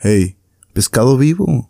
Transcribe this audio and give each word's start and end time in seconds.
Hey, 0.00 0.36
pescado 0.72 1.18
vivo. 1.18 1.68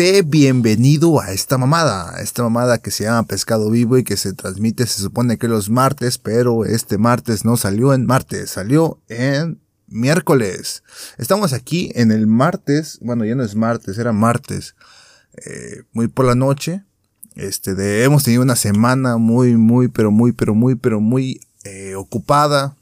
Bienvenido 0.00 1.20
a 1.20 1.30
esta 1.30 1.58
mamada, 1.58 2.16
a 2.16 2.22
esta 2.22 2.42
mamada 2.42 2.78
que 2.78 2.90
se 2.90 3.04
llama 3.04 3.26
Pescado 3.26 3.68
Vivo 3.70 3.98
y 3.98 4.02
que 4.02 4.16
se 4.16 4.32
transmite, 4.32 4.86
se 4.86 5.02
supone 5.02 5.36
que 5.36 5.46
los 5.46 5.68
martes, 5.68 6.16
pero 6.16 6.64
este 6.64 6.96
martes 6.96 7.44
no 7.44 7.58
salió 7.58 7.92
en 7.92 8.06
martes, 8.06 8.48
salió 8.48 8.98
en 9.08 9.60
miércoles. 9.88 10.84
Estamos 11.18 11.52
aquí 11.52 11.92
en 11.96 12.12
el 12.12 12.26
martes, 12.26 12.98
bueno, 13.02 13.26
ya 13.26 13.34
no 13.34 13.44
es 13.44 13.54
martes, 13.54 13.98
era 13.98 14.12
martes, 14.12 14.74
eh, 15.44 15.82
muy 15.92 16.08
por 16.08 16.24
la 16.24 16.34
noche. 16.34 16.82
Este, 17.34 18.02
hemos 18.02 18.24
tenido 18.24 18.42
una 18.42 18.56
semana 18.56 19.18
muy, 19.18 19.58
muy, 19.58 19.88
pero 19.88 20.10
muy, 20.10 20.32
pero 20.32 20.54
muy, 20.54 20.76
pero 20.76 21.00
muy 21.00 21.42
eh, 21.64 21.94
ocupada, 21.94 22.74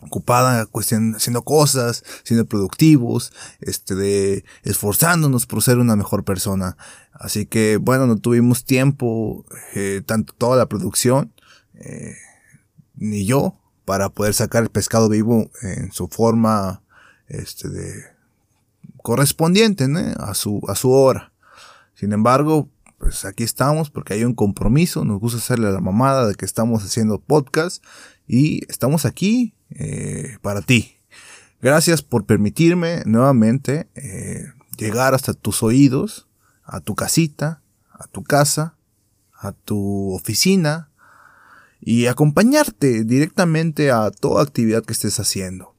ocupada 0.00 0.66
cuestión, 0.66 1.16
haciendo 1.16 1.42
cosas, 1.42 2.04
siendo 2.22 2.46
productivos, 2.46 3.32
este, 3.60 3.94
de 3.94 4.44
esforzándonos 4.62 5.46
por 5.46 5.62
ser 5.62 5.78
una 5.78 5.96
mejor 5.96 6.24
persona. 6.24 6.76
Así 7.12 7.46
que, 7.46 7.78
bueno, 7.78 8.06
no 8.06 8.16
tuvimos 8.16 8.64
tiempo, 8.64 9.44
eh, 9.74 10.02
tanto 10.06 10.32
toda 10.34 10.56
la 10.56 10.66
producción, 10.66 11.32
eh, 11.74 12.14
ni 12.94 13.26
yo, 13.26 13.58
para 13.84 14.08
poder 14.10 14.34
sacar 14.34 14.62
el 14.62 14.70
pescado 14.70 15.08
vivo 15.08 15.50
en 15.62 15.92
su 15.92 16.08
forma, 16.08 16.82
este, 17.26 17.68
de, 17.68 18.18
correspondiente. 19.02 19.86
A 20.18 20.34
su, 20.34 20.60
a 20.68 20.74
su 20.74 20.90
hora. 20.90 21.32
Sin 21.94 22.12
embargo, 22.12 22.68
pues 22.98 23.24
aquí 23.24 23.42
estamos 23.44 23.90
porque 23.90 24.14
hay 24.14 24.24
un 24.24 24.34
compromiso, 24.34 25.04
nos 25.04 25.20
gusta 25.20 25.38
hacerle 25.38 25.72
la 25.72 25.80
mamada 25.80 26.26
de 26.26 26.34
que 26.34 26.44
estamos 26.44 26.84
haciendo 26.84 27.20
podcast 27.20 27.82
y 28.26 28.64
estamos 28.70 29.04
aquí 29.04 29.54
eh, 29.70 30.38
para 30.42 30.62
ti. 30.62 30.96
Gracias 31.60 32.02
por 32.02 32.24
permitirme 32.24 33.02
nuevamente 33.04 33.88
eh, 33.94 34.46
llegar 34.76 35.14
hasta 35.14 35.34
tus 35.34 35.62
oídos, 35.62 36.28
a 36.64 36.80
tu 36.80 36.94
casita, 36.94 37.62
a 37.90 38.06
tu 38.06 38.22
casa, 38.22 38.76
a 39.32 39.52
tu 39.52 40.12
oficina 40.12 40.90
y 41.80 42.06
acompañarte 42.06 43.04
directamente 43.04 43.90
a 43.90 44.10
toda 44.10 44.42
actividad 44.42 44.84
que 44.84 44.92
estés 44.92 45.18
haciendo. 45.20 45.74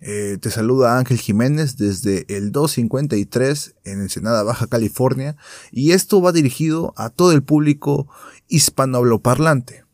Eh, 0.00 0.38
te 0.40 0.50
saluda 0.50 0.98
Ángel 0.98 1.18
Jiménez 1.18 1.76
desde 1.76 2.24
el 2.34 2.52
253 2.52 3.74
en 3.84 4.00
Ensenada, 4.00 4.42
Baja 4.42 4.66
California, 4.66 5.36
y 5.70 5.92
esto 5.92 6.22
va 6.22 6.32
dirigido 6.32 6.94
a 6.96 7.10
todo 7.10 7.32
el 7.32 7.42
público 7.42 8.08
hispanohabloparlante, 8.48 9.84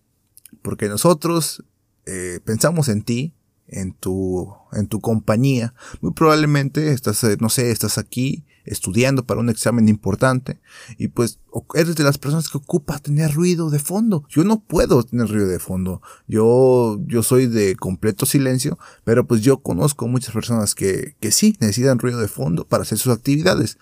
porque 0.63 0.89
nosotros 0.89 1.65
eh, 2.07 2.41
pensamos 2.45 2.89
en 2.89 3.03
ti, 3.03 3.35
en 3.69 3.93
tu, 3.93 4.53
en 4.73 4.87
tu 4.87 5.01
compañía. 5.01 5.75
Muy 6.01 6.13
probablemente 6.13 6.93
estás, 6.93 7.23
eh, 7.25 7.37
no 7.41 7.49
sé, 7.49 7.71
estás 7.71 7.99
aquí 7.99 8.45
estudiando 8.65 9.25
para 9.25 9.41
un 9.41 9.49
examen 9.49 9.89
importante 9.89 10.61
y 10.99 11.09
pues 11.09 11.39
eres 11.75 11.95
de 11.95 12.03
las 12.03 12.19
personas 12.19 12.49
que 12.49 12.59
ocupa 12.59 12.99
tener 12.99 13.33
ruido 13.33 13.71
de 13.71 13.79
fondo. 13.79 14.25
Yo 14.29 14.45
no 14.45 14.61
puedo 14.61 15.05
tener 15.05 15.29
ruido 15.29 15.47
de 15.47 15.59
fondo. 15.59 16.03
Yo, 16.27 16.99
yo 17.07 17.23
soy 17.23 17.47
de 17.47 17.77
completo 17.77 18.27
silencio, 18.27 18.79
pero 19.05 19.27
pues 19.27 19.43
yo 19.43 19.59
conozco 19.59 20.09
muchas 20.09 20.35
personas 20.35 20.75
que, 20.75 21.15
que 21.21 21.31
sí 21.31 21.57
necesitan 21.61 21.99
ruido 21.99 22.21
de 22.21 22.29
fondo 22.29 22.67
para 22.67 22.83
hacer 22.83 22.99
sus 22.99 23.13
actividades. 23.13 23.79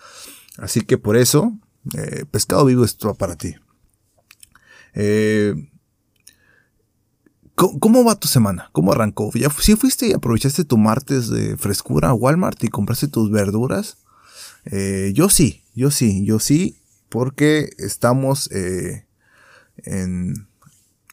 Así 0.59 0.83
que 0.83 0.99
por 0.99 1.17
eso, 1.17 1.59
eh, 1.97 2.25
Pescado 2.31 2.65
Vivo 2.67 2.85
es 2.85 2.97
para 3.19 3.37
ti. 3.37 3.57
Eh, 4.95 5.55
¿Cómo 7.55 8.05
va 8.05 8.19
tu 8.19 8.27
semana? 8.27 8.69
¿Cómo 8.73 8.93
arrancó? 8.93 9.31
¿Ya 9.33 9.49
si 9.49 9.77
fuiste 9.77 10.09
y 10.09 10.13
aprovechaste 10.13 10.65
tu 10.65 10.77
martes 10.77 11.29
de 11.29 11.57
frescura 11.57 12.09
a 12.09 12.15
Walmart 12.15 12.63
y 12.65 12.69
compraste 12.69 13.07
tus 13.07 13.31
verduras? 13.31 13.99
Eh, 14.65 15.13
yo 15.15 15.29
sí, 15.29 15.63
yo 15.73 15.93
sí, 15.93 16.25
yo 16.25 16.41
sí, 16.41 16.81
porque 17.09 17.71
estamos 17.79 18.51
eh, 18.51 19.07
en, 19.77 20.49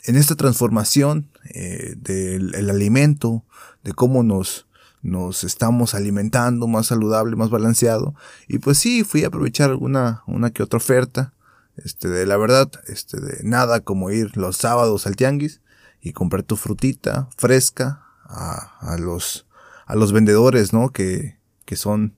en, 0.06 0.16
esta 0.16 0.36
transformación 0.36 1.30
eh, 1.54 1.94
del 1.98 2.56
el 2.56 2.72
alimento, 2.72 3.44
de 3.84 3.94
cómo 3.94 4.24
nos, 4.24 4.66
nos 5.04 5.44
estamos 5.44 5.94
alimentando 5.94 6.66
más 6.66 6.88
saludable, 6.88 7.36
más 7.36 7.52
balanceado. 7.52 8.16
Y 8.48 8.58
pues 8.58 8.80
sí, 8.80 9.04
fui 9.04 9.24
a 9.24 9.28
aprovechar 9.28 9.70
alguna, 9.70 10.24
una 10.26 10.50
que 10.50 10.64
otra 10.64 10.78
oferta. 10.78 11.34
Este, 11.78 12.08
de 12.10 12.26
la 12.26 12.38
verdad, 12.38 12.72
este, 12.88 13.20
de 13.20 13.44
nada 13.44 13.82
como 13.82 14.10
ir 14.10 14.36
los 14.36 14.58
sábados 14.58 15.06
al 15.06 15.16
tianguis 15.16 15.62
y 16.02 16.14
comprar 16.14 16.44
tu 16.44 16.56
frutita 16.56 17.30
fresca 17.38 18.04
a, 18.24 18.78
a 18.80 18.98
los, 18.98 19.48
a 19.86 19.96
los 19.96 20.12
vendedores, 20.12 20.74
¿no? 20.74 20.90
Que, 20.92 21.40
que 21.66 21.76
son 21.76 22.16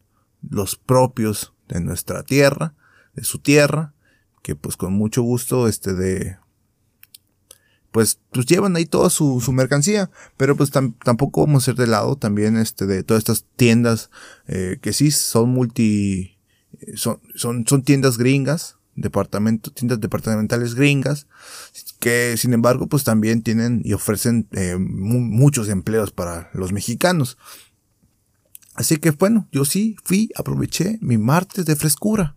los 0.47 0.75
propios 0.75 1.53
de 1.67 1.81
nuestra 1.81 2.23
tierra, 2.23 2.75
de 3.13 3.23
su 3.23 3.39
tierra, 3.39 3.93
que 4.41 4.55
pues 4.55 4.77
con 4.77 4.93
mucho 4.93 5.21
gusto, 5.21 5.67
este 5.67 5.93
de, 5.93 6.37
pues, 7.93 8.19
pues 8.31 8.47
llevan 8.47 8.75
ahí 8.75 8.85
toda 8.85 9.09
su, 9.11 9.39
su 9.39 9.51
mercancía, 9.51 10.09
pero 10.35 10.57
pues 10.57 10.71
tam, 10.71 10.95
tampoco 11.03 11.45
vamos 11.45 11.63
a 11.63 11.65
ser 11.65 11.75
de 11.75 11.87
lado 11.87 12.15
también, 12.17 12.57
este, 12.57 12.87
de 12.87 13.03
todas 13.03 13.21
estas 13.21 13.45
tiendas, 13.55 14.09
eh, 14.47 14.79
que 14.81 14.93
sí 14.93 15.11
son 15.11 15.49
multi, 15.49 16.39
son, 16.95 17.21
son, 17.35 17.67
son 17.67 17.83
tiendas 17.83 18.17
gringas, 18.17 18.77
departamento, 18.95 19.71
tiendas 19.71 19.99
departamentales 19.99 20.75
gringas, 20.75 21.27
que 21.99 22.35
sin 22.37 22.53
embargo 22.53 22.87
pues 22.87 23.03
también 23.03 23.41
tienen 23.41 23.81
y 23.83 23.93
ofrecen 23.93 24.47
eh, 24.51 24.77
mu 24.77 25.19
muchos 25.19 25.69
empleos 25.69 26.11
para 26.11 26.49
los 26.53 26.71
mexicanos. 26.71 27.37
Así 28.75 28.97
que 28.97 29.11
bueno, 29.11 29.47
yo 29.51 29.65
sí 29.65 29.95
fui, 30.03 30.29
aproveché 30.35 30.97
mi 31.01 31.17
martes 31.17 31.65
de 31.65 31.75
frescura. 31.75 32.35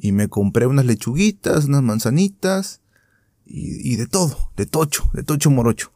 Y 0.00 0.12
me 0.12 0.28
compré 0.28 0.66
unas 0.66 0.86
lechuguitas, 0.86 1.64
unas 1.64 1.82
manzanitas 1.82 2.80
y, 3.44 3.92
y 3.92 3.96
de 3.96 4.06
todo, 4.06 4.52
de 4.56 4.64
tocho, 4.64 5.10
de 5.12 5.24
tocho 5.24 5.50
morocho. 5.50 5.92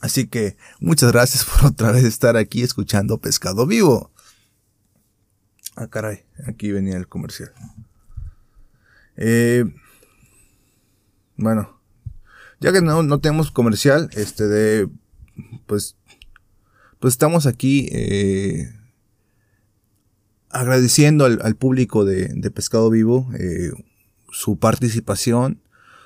Así 0.00 0.26
que 0.26 0.56
muchas 0.80 1.12
gracias 1.12 1.44
por 1.60 1.70
otra 1.70 1.92
vez 1.92 2.04
estar 2.04 2.36
aquí 2.36 2.62
escuchando 2.62 3.18
Pescado 3.18 3.66
Vivo. 3.66 4.12
Ah, 5.74 5.88
caray, 5.88 6.24
aquí 6.46 6.72
venía 6.72 6.96
el 6.96 7.06
comercial. 7.06 7.52
Eh, 9.16 9.64
bueno, 11.36 11.80
ya 12.60 12.72
que 12.72 12.80
no, 12.80 13.02
no 13.02 13.20
tenemos 13.20 13.50
comercial, 13.50 14.08
este 14.12 14.46
de, 14.46 14.88
pues, 15.66 15.96
pues 16.98 17.14
estamos 17.14 17.46
aquí 17.46 17.88
eh, 17.92 18.72
agradeciendo 20.50 21.24
al, 21.24 21.40
al 21.42 21.56
público 21.56 22.04
de, 22.04 22.28
de, 22.28 22.50
Pescado 22.50 22.88
Vivo 22.90 23.28
eh, 23.38 23.70
su 24.30 24.58
participación, 24.58 25.60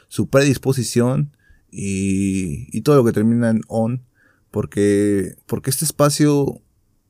su 0.09 0.29
predisposición 0.29 1.37
y, 1.71 2.77
y, 2.77 2.81
todo 2.83 2.97
lo 2.97 3.05
que 3.05 3.13
termina 3.13 3.51
en 3.51 3.63
on, 3.69 4.05
porque, 4.51 5.37
porque 5.47 5.71
este 5.71 5.85
espacio 5.85 6.61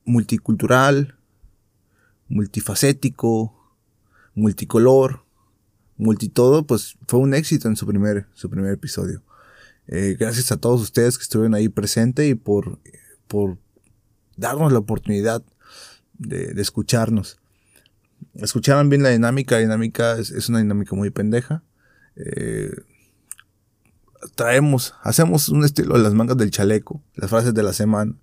multicultural, 0.05 1.15
multifacético, 2.27 3.55
multicolor, 4.35 5.25
multitodo, 6.01 6.65
pues 6.65 6.97
fue 7.07 7.19
un 7.19 7.33
éxito 7.33 7.67
en 7.67 7.75
su 7.75 7.85
primer, 7.85 8.25
su 8.33 8.49
primer 8.49 8.73
episodio. 8.73 9.23
Eh, 9.87 10.17
gracias 10.19 10.51
a 10.51 10.57
todos 10.57 10.81
ustedes 10.81 11.17
que 11.17 11.23
estuvieron 11.23 11.53
ahí 11.53 11.69
presente 11.69 12.27
y 12.27 12.33
por, 12.33 12.79
por 13.27 13.57
darnos 14.35 14.71
la 14.71 14.79
oportunidad 14.79 15.43
de, 16.17 16.59
escucharnos. 16.59 17.37
Escucharon 18.33 18.89
bien 18.89 19.03
la 19.03 19.09
dinámica, 19.09 19.55
la 19.55 19.61
dinámica 19.61 20.17
es, 20.17 20.49
una 20.49 20.59
dinámica 20.59 20.95
muy 20.95 21.11
pendeja. 21.11 21.63
Eh, 22.15 22.71
traemos, 24.35 24.95
hacemos 25.03 25.49
un 25.49 25.65
estilo 25.65 25.97
de 25.97 26.03
las 26.03 26.13
mangas 26.13 26.37
del 26.37 26.51
chaleco, 26.51 27.03
las 27.15 27.29
frases 27.29 27.53
de 27.53 27.63
la 27.63 27.73
semana. 27.73 28.15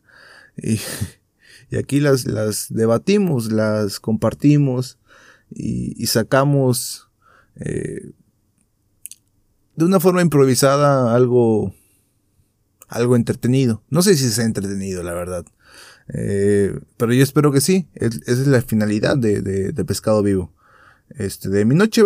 Y, 0.56 0.80
y 1.70 1.76
aquí 1.76 2.00
las, 2.00 2.24
las 2.26 2.66
debatimos, 2.70 3.52
las 3.52 4.00
compartimos 4.00 4.98
y 5.50 6.06
sacamos 6.06 7.07
eh, 7.60 8.12
de 9.76 9.84
una 9.84 10.00
forma 10.00 10.22
improvisada 10.22 11.14
algo, 11.14 11.74
algo 12.88 13.16
entretenido. 13.16 13.82
No 13.90 14.02
sé 14.02 14.16
si 14.16 14.26
es 14.26 14.38
entretenido, 14.38 15.02
la 15.02 15.12
verdad. 15.12 15.44
Eh, 16.14 16.78
pero 16.96 17.12
yo 17.12 17.22
espero 17.22 17.52
que 17.52 17.60
sí. 17.60 17.88
esa 17.94 18.20
es 18.26 18.46
la 18.46 18.62
finalidad 18.62 19.16
de, 19.16 19.40
de, 19.40 19.84
Pescado 19.84 20.22
Vivo. 20.22 20.52
Este, 21.10 21.48
de 21.48 21.64
mi 21.64 21.74
noche 21.74 22.02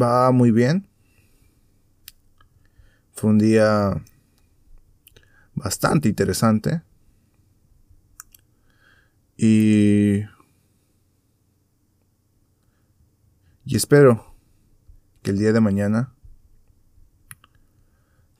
va 0.00 0.30
muy 0.32 0.50
bien. 0.50 0.88
Fue 3.12 3.30
un 3.30 3.38
día 3.38 4.02
bastante 5.54 6.08
interesante. 6.08 6.82
Y... 9.36 10.22
Y 13.66 13.76
espero 13.76 14.34
que 15.22 15.30
el 15.30 15.38
día 15.38 15.52
de 15.52 15.60
mañana 15.60 16.12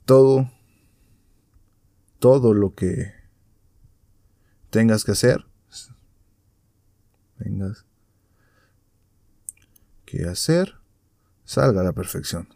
todo, 0.04 0.50
todo 2.18 2.52
lo 2.52 2.74
que 2.74 3.14
tengas 4.70 5.04
que 5.04 5.12
hacer, 5.12 5.46
tengas 7.38 7.86
que 10.04 10.26
hacer, 10.26 10.74
salga 11.44 11.80
a 11.80 11.84
la 11.84 11.92
perfección. 11.92 12.48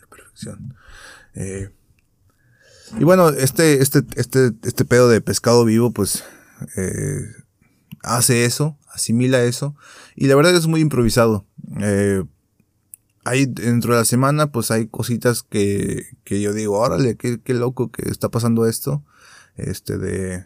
La 0.00 0.06
perfección. 0.06 0.76
Eh, 1.34 1.70
y 2.98 3.04
bueno, 3.04 3.30
este, 3.30 3.82
este, 3.82 4.04
este, 4.14 4.52
este 4.62 4.84
pedo 4.84 5.08
de 5.08 5.20
pescado 5.20 5.64
vivo, 5.64 5.92
pues, 5.92 6.24
eh, 6.76 7.20
hace 8.02 8.44
eso, 8.44 8.78
asimila 8.96 9.42
eso. 9.42 9.74
Y 10.14 10.26
la 10.26 10.34
verdad 10.34 10.54
es 10.56 10.66
muy 10.66 10.80
improvisado. 10.80 11.46
Eh, 11.80 12.24
dentro 13.48 13.94
de 13.94 14.00
la 14.00 14.04
semana, 14.04 14.52
pues 14.52 14.70
hay 14.70 14.88
cositas 14.88 15.42
que, 15.42 16.06
que 16.24 16.40
yo 16.40 16.52
digo, 16.52 16.78
órale, 16.78 17.16
qué, 17.16 17.40
qué 17.40 17.54
loco 17.54 17.90
que 17.90 18.08
está 18.08 18.28
pasando 18.28 18.66
esto. 18.66 19.04
Este 19.56 19.98
de, 19.98 20.44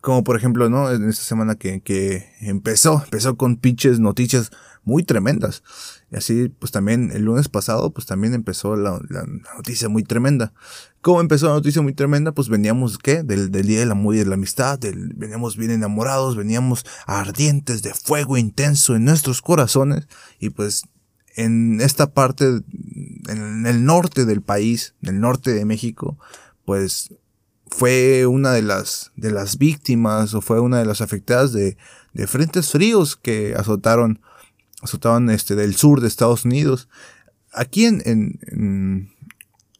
como 0.00 0.24
por 0.24 0.36
ejemplo, 0.36 0.68
¿no? 0.70 0.90
En 0.90 1.08
esta 1.08 1.24
semana 1.24 1.56
que, 1.56 1.80
que 1.82 2.30
empezó, 2.40 3.02
empezó 3.04 3.36
con 3.36 3.56
pinches 3.56 4.00
noticias 4.00 4.50
muy 4.84 5.04
tremendas. 5.04 5.62
Y 6.10 6.16
así, 6.16 6.48
pues 6.48 6.72
también 6.72 7.10
el 7.12 7.22
lunes 7.24 7.48
pasado, 7.48 7.92
pues 7.92 8.06
también 8.06 8.34
empezó 8.34 8.76
la, 8.76 9.00
noticia 9.56 9.88
muy 9.88 10.02
tremenda. 10.02 10.52
¿Cómo 11.00 11.20
empezó 11.20 11.46
la 11.46 11.54
noticia 11.54 11.82
muy 11.82 11.92
tremenda? 11.92 12.32
Pues 12.32 12.48
veníamos, 12.48 12.98
¿qué? 12.98 13.22
Del, 13.22 13.50
del 13.50 13.66
Día 13.66 13.80
del 13.80 13.92
Amor 13.92 14.14
y 14.14 14.18
de 14.18 14.26
la 14.26 14.34
Amistad, 14.34 14.80
veníamos 15.14 15.56
bien 15.56 15.70
enamorados, 15.70 16.36
veníamos 16.36 16.84
ardientes 17.06 17.82
de 17.82 17.94
fuego 17.94 18.36
intenso 18.36 18.96
en 18.96 19.04
nuestros 19.04 19.42
corazones. 19.42 20.08
Y 20.38 20.50
pues 20.50 20.84
en 21.36 21.80
esta 21.80 22.12
parte, 22.12 22.60
en 23.28 23.66
el 23.66 23.84
norte 23.84 24.24
del 24.24 24.42
país, 24.42 24.94
en 25.02 25.14
el 25.14 25.20
norte 25.20 25.52
de 25.52 25.64
México, 25.64 26.18
pues 26.64 27.14
fue 27.70 28.26
una 28.26 28.52
de 28.52 28.62
las, 28.62 29.12
de 29.16 29.30
las 29.30 29.56
víctimas 29.56 30.34
o 30.34 30.40
fue 30.40 30.60
una 30.60 30.78
de 30.78 30.84
las 30.84 31.00
afectadas 31.00 31.52
de, 31.52 31.76
de 32.12 32.26
frentes 32.26 32.70
fríos 32.70 33.16
que 33.16 33.54
azotaron 33.56 34.20
azotaban 34.80 35.30
este, 35.30 35.54
del 35.54 35.74
sur 35.74 36.00
de 36.00 36.08
Estados 36.08 36.44
Unidos. 36.44 36.88
Aquí 37.52 37.86
en, 37.86 38.02
en, 38.04 39.10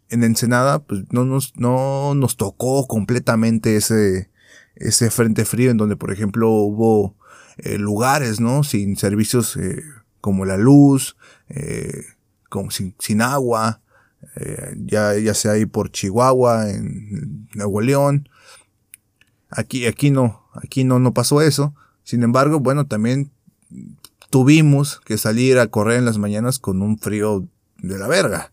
en, 0.08 0.24
Ensenada, 0.24 0.80
pues 0.80 1.04
no 1.10 1.24
nos, 1.24 1.56
no 1.56 2.14
nos 2.14 2.36
tocó 2.36 2.86
completamente 2.86 3.76
ese, 3.76 4.30
ese 4.74 5.10
frente 5.10 5.44
frío 5.44 5.70
en 5.70 5.76
donde, 5.76 5.96
por 5.96 6.12
ejemplo, 6.12 6.50
hubo 6.50 7.16
eh, 7.58 7.78
lugares, 7.78 8.40
¿no? 8.40 8.64
Sin 8.64 8.96
servicios 8.96 9.56
eh, 9.56 9.82
como 10.20 10.44
la 10.44 10.56
luz, 10.56 11.16
eh, 11.48 12.04
como 12.48 12.70
sin, 12.70 12.94
sin 12.98 13.22
agua, 13.22 13.80
ya, 14.76 15.16
ya 15.16 15.34
sea 15.34 15.52
ahí 15.52 15.66
por 15.66 15.90
Chihuahua, 15.90 16.70
en 16.70 17.48
Nuevo 17.54 17.80
León. 17.80 18.28
Aquí, 19.48 19.86
aquí 19.86 20.10
no, 20.10 20.44
aquí 20.54 20.84
no, 20.84 20.98
no 20.98 21.14
pasó 21.14 21.40
eso. 21.40 21.74
Sin 22.04 22.22
embargo, 22.22 22.60
bueno, 22.60 22.86
también 22.86 23.30
tuvimos 24.30 25.00
que 25.04 25.18
salir 25.18 25.58
a 25.58 25.66
correr 25.66 25.98
en 25.98 26.04
las 26.04 26.18
mañanas 26.18 26.58
con 26.58 26.82
un 26.82 26.98
frío 26.98 27.46
de 27.78 27.98
la 27.98 28.06
verga. 28.06 28.52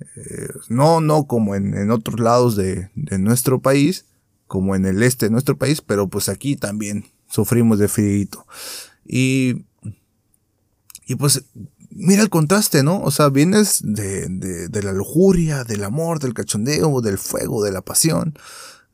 Eh, 0.00 0.48
no, 0.68 1.00
no 1.00 1.26
como 1.26 1.54
en, 1.54 1.90
otros 1.90 2.18
lados 2.18 2.56
de, 2.56 2.90
nuestro 3.18 3.60
país, 3.60 4.06
como 4.46 4.74
en 4.74 4.86
el 4.86 5.02
este 5.02 5.26
de 5.26 5.30
nuestro 5.30 5.56
país, 5.56 5.80
pero 5.82 6.08
pues 6.08 6.28
aquí 6.28 6.56
también 6.56 7.04
sufrimos 7.28 7.78
de 7.78 7.88
frío. 7.88 8.46
Y, 9.04 9.64
y 11.06 11.14
pues 11.16 11.44
mira 11.90 12.22
el 12.22 12.30
contraste, 12.30 12.82
¿no? 12.82 13.00
O 13.02 13.10
sea, 13.10 13.28
vienes 13.28 13.80
de, 13.84 14.28
de, 14.28 14.82
la 14.82 14.92
lujuria, 14.92 15.64
del 15.64 15.84
amor, 15.84 16.20
del 16.20 16.34
cachondeo, 16.34 17.00
del 17.02 17.18
fuego, 17.18 17.62
de 17.62 17.72
la 17.72 17.82
pasión, 17.82 18.34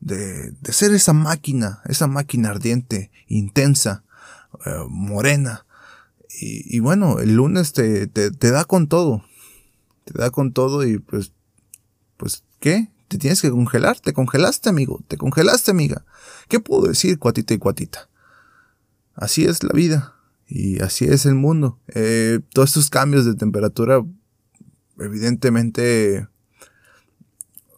de, 0.01 0.51
de 0.51 0.73
ser 0.73 0.93
esa 0.93 1.13
máquina, 1.13 1.81
esa 1.85 2.07
máquina 2.07 2.49
ardiente, 2.49 3.11
intensa, 3.27 4.03
eh, 4.65 4.83
morena, 4.89 5.65
y, 6.31 6.79
bueno, 6.79 7.19
el 7.19 7.35
lunes 7.35 7.73
te, 7.73 8.07
te, 8.07 8.31
te, 8.31 8.51
da 8.51 8.63
con 8.65 8.87
todo. 8.87 9.23
Te 10.05 10.17
da 10.17 10.29
con 10.29 10.53
todo 10.53 10.85
y 10.85 10.99
pues, 10.99 11.33
pues, 12.17 12.43
¿qué? 12.59 12.89
Te 13.07 13.17
tienes 13.17 13.41
que 13.41 13.49
congelar. 13.49 13.99
Te 13.99 14.13
congelaste, 14.13 14.69
amigo. 14.69 15.03
Te 15.07 15.17
congelaste, 15.17 15.71
amiga. 15.71 16.05
¿Qué 16.47 16.59
puedo 16.59 16.87
decir, 16.87 17.17
cuatita 17.17 17.55
y 17.55 17.57
cuatita? 17.57 18.09
Así 19.15 19.45
es 19.45 19.63
la 19.63 19.73
vida. 19.73 20.15
Y 20.47 20.81
así 20.81 21.05
es 21.05 21.25
el 21.25 21.35
mundo. 21.35 21.79
Eh, 21.87 22.39
todos 22.53 22.69
estos 22.69 22.89
cambios 22.89 23.25
de 23.25 23.35
temperatura, 23.35 24.05
evidentemente, 24.99 26.27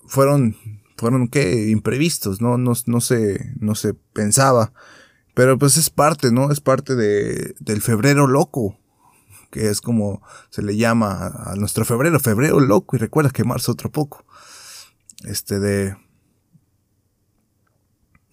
fueron, 0.08 0.58
fueron, 0.98 1.30
¿qué? 1.30 1.70
Imprevistos, 1.70 2.42
¿no? 2.42 2.58
No, 2.58 2.74
no 2.86 3.02
se, 3.02 3.54
no 3.60 3.76
se 3.76 3.94
pensaba 3.94 4.74
pero 5.34 5.58
pues 5.58 5.78
es 5.78 5.90
parte, 5.90 6.32
¿no? 6.32 6.52
Es 6.52 6.60
parte 6.60 6.96
de, 6.96 7.56
del 7.60 7.82
febrero 7.82 8.28
loco, 8.28 8.78
que 9.50 9.70
es 9.70 9.82
como 9.82 10.22
se 10.50 10.62
le 10.62 10.78
llama 10.78 11.28
a, 11.28 11.56
nuestro 11.56 11.86
febrero, 11.86 12.20
febrero 12.20 12.60
loco, 12.60 12.96
y 12.96 13.00
recuerda 13.00 13.32
que 13.32 13.44
marzo 13.44 13.72
otro 13.72 13.92
poco. 13.92 14.26
Este 15.24 15.60
de... 15.60 15.96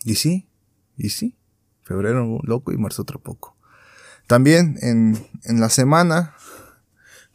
Y 0.05 0.15
sí, 0.15 0.49
y 0.97 1.11
sí, 1.11 1.37
febrero 1.83 2.41
loco 2.43 2.73
y 2.73 2.79
marzo 2.79 3.03
otro 3.03 3.21
poco. 3.21 3.57
También 4.27 4.79
en, 4.83 5.27
en 5.45 5.61
la 5.61 5.69
semana 5.71 6.35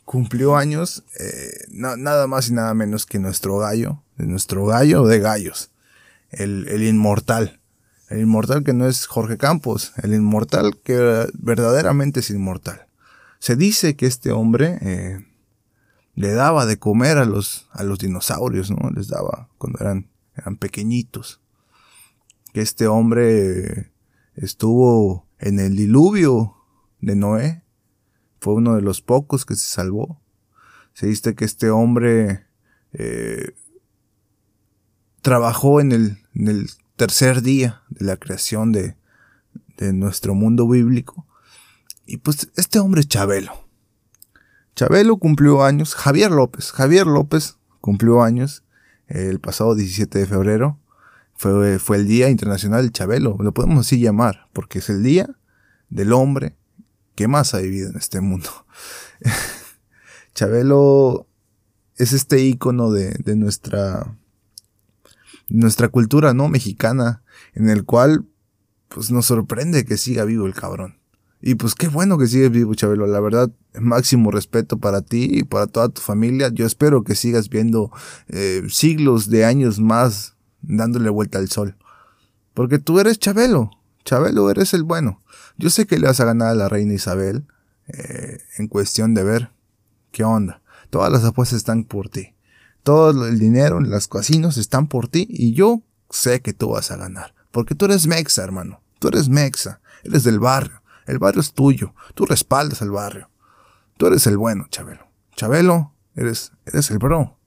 cumplió 0.05 0.57
años 0.57 1.03
eh, 1.19 1.65
nada 1.69 2.27
más 2.27 2.49
y 2.49 2.53
nada 2.53 2.73
menos 2.73 3.05
que 3.05 3.19
nuestro 3.19 3.57
gallo, 3.57 4.03
nuestro 4.17 4.65
gallo 4.65 5.05
de 5.05 5.19
gallos, 5.19 5.71
el, 6.29 6.67
el 6.67 6.83
inmortal 6.83 7.62
el 8.13 8.21
inmortal 8.21 8.63
que 8.63 8.73
no 8.73 8.87
es 8.87 9.07
Jorge 9.07 9.37
Campos, 9.37 9.91
el 10.03 10.13
inmortal 10.13 10.77
que 10.83 11.27
verdaderamente 11.33 12.19
es 12.19 12.29
inmortal. 12.29 12.85
Se 13.39 13.55
dice 13.55 13.95
que 13.95 14.05
este 14.05 14.31
hombre 14.31 14.77
eh, 14.81 15.25
le 16.13 16.33
daba 16.33 16.67
de 16.67 16.77
comer 16.77 17.17
a 17.17 17.25
los, 17.25 17.67
a 17.71 17.83
los 17.83 17.97
dinosaurios, 17.97 18.69
¿no? 18.69 18.91
Les 18.91 19.07
daba 19.07 19.49
cuando 19.57 19.79
eran, 19.79 20.09
eran 20.35 20.57
pequeñitos. 20.57 21.41
Que 22.53 22.61
este 22.61 22.85
hombre 22.85 23.91
estuvo 24.35 25.25
en 25.39 25.59
el 25.59 25.75
diluvio 25.75 26.55
de 27.01 27.15
Noé. 27.15 27.63
Fue 28.39 28.53
uno 28.53 28.75
de 28.75 28.83
los 28.83 29.01
pocos 29.01 29.43
que 29.43 29.55
se 29.55 29.67
salvó. 29.67 30.21
Se 30.93 31.07
dice 31.07 31.33
que 31.33 31.45
este 31.45 31.71
hombre 31.71 32.45
eh, 32.91 33.55
trabajó 35.23 35.81
en 35.81 35.91
el, 35.91 36.19
en 36.35 36.47
el 36.49 36.69
tercer 36.95 37.41
día 37.41 37.81
de 37.89 38.05
la 38.05 38.17
creación 38.17 38.71
de, 38.71 38.95
de 39.77 39.93
nuestro 39.93 40.35
mundo 40.35 40.67
bíblico. 40.67 41.25
Y 42.05 42.17
pues 42.17 42.49
este 42.55 42.79
hombre 42.79 43.03
Chabelo. 43.03 43.53
Chabelo 44.75 45.17
cumplió 45.17 45.63
años. 45.63 45.95
Javier 45.95 46.31
López. 46.31 46.71
Javier 46.71 47.07
López 47.07 47.57
cumplió 47.81 48.23
años 48.23 48.63
el 49.07 49.39
pasado 49.39 49.75
17 49.75 50.19
de 50.19 50.25
febrero. 50.25 50.79
Fue, 51.35 51.79
fue 51.79 51.97
el 51.97 52.07
Día 52.07 52.29
Internacional 52.29 52.81
del 52.81 52.91
Chabelo. 52.91 53.37
Lo 53.39 53.53
podemos 53.53 53.85
así 53.85 53.99
llamar. 53.99 54.49
Porque 54.53 54.79
es 54.79 54.89
el 54.89 55.03
día 55.03 55.29
del 55.89 56.13
hombre 56.13 56.57
que 57.15 57.27
más 57.27 57.53
ha 57.53 57.59
vivido 57.59 57.89
en 57.89 57.97
este 57.97 58.21
mundo. 58.21 58.49
Chabelo 60.33 61.27
es 61.97 62.13
este 62.13 62.39
icono 62.39 62.91
de, 62.91 63.11
de 63.19 63.35
nuestra 63.35 64.17
nuestra 65.49 65.89
cultura, 65.89 66.33
¿no? 66.33 66.49
Mexicana, 66.49 67.23
en 67.53 67.69
el 67.69 67.85
cual, 67.85 68.25
pues 68.87 69.11
nos 69.11 69.25
sorprende 69.25 69.85
que 69.85 69.97
siga 69.97 70.25
vivo 70.25 70.45
el 70.45 70.53
cabrón. 70.53 70.97
Y 71.45 71.55
pues 71.55 71.75
qué 71.75 71.89
bueno 71.89 72.17
que 72.17 72.27
sigues 72.27 72.51
vivo, 72.51 72.73
Chabelo. 72.73 73.05
La 73.05 73.19
verdad, 73.19 73.51
máximo 73.77 74.31
respeto 74.31 74.77
para 74.77 75.01
ti 75.01 75.27
y 75.29 75.43
para 75.43 75.67
toda 75.67 75.89
tu 75.89 75.99
familia. 75.99 76.47
Yo 76.47 76.65
espero 76.65 77.03
que 77.03 77.15
sigas 77.15 77.49
viendo 77.49 77.91
eh, 78.29 78.63
siglos 78.69 79.29
de 79.29 79.43
años 79.43 79.79
más 79.79 80.37
dándole 80.61 81.09
vuelta 81.09 81.39
al 81.39 81.49
sol. 81.49 81.75
Porque 82.53 82.79
tú 82.79 82.99
eres 83.01 83.19
Chabelo. 83.19 83.71
Chabelo 84.05 84.49
eres 84.49 84.73
el 84.73 84.83
bueno. 84.83 85.21
Yo 85.57 85.69
sé 85.69 85.85
que 85.85 85.99
le 85.99 86.07
vas 86.07 86.21
a 86.21 86.25
ganar 86.25 86.47
a 86.47 86.55
la 86.55 86.69
reina 86.69 86.93
Isabel 86.93 87.45
eh, 87.87 88.39
en 88.57 88.67
cuestión 88.69 89.13
de 89.13 89.23
ver 89.23 89.51
qué 90.11 90.23
onda. 90.23 90.61
Todas 90.89 91.11
las 91.11 91.25
apuestas 91.25 91.57
están 91.57 91.83
por 91.83 92.07
ti. 92.07 92.32
Todo 92.83 93.27
el 93.27 93.39
dinero 93.39 93.79
los 93.79 94.07
casinos 94.07 94.57
están 94.57 94.87
por 94.87 95.07
ti 95.07 95.25
y 95.29 95.53
yo 95.53 95.81
sé 96.09 96.41
que 96.41 96.53
tú 96.53 96.69
vas 96.69 96.91
a 96.91 96.97
ganar. 96.97 97.33
Porque 97.51 97.75
tú 97.75 97.85
eres 97.85 98.07
Mexa, 98.07 98.43
hermano. 98.43 98.81
Tú 98.99 99.07
eres 99.07 99.29
Mexa. 99.29 99.79
Eres 100.03 100.23
del 100.23 100.39
barrio. 100.39 100.81
El 101.05 101.19
barrio 101.19 101.41
es 101.41 101.53
tuyo. 101.53 101.93
Tú 102.13 102.25
respaldas 102.25 102.81
al 102.81 102.91
barrio. 102.91 103.29
Tú 103.97 104.07
eres 104.07 104.27
el 104.27 104.37
bueno, 104.37 104.67
Chabelo. 104.69 105.07
Chabelo, 105.35 105.93
eres, 106.15 106.51
eres 106.65 106.91
el 106.91 106.99
bro. 106.99 107.37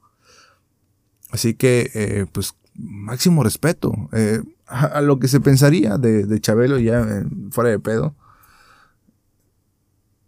Así 1.31 1.55
que, 1.55 1.90
eh, 1.95 2.26
pues, 2.33 2.55
máximo 2.75 3.43
respeto. 3.43 3.93
Eh, 4.12 4.43
a, 4.66 5.00
lo 5.00 5.19
que 5.19 5.28
se 5.28 5.40
pensaría 5.40 5.99
de, 5.99 6.25
de 6.25 6.40
Chabelo 6.40 6.78
ya 6.78 7.00
eh, 7.00 7.25
fuera 7.50 7.71
de 7.71 7.78
pedo. 7.78 8.14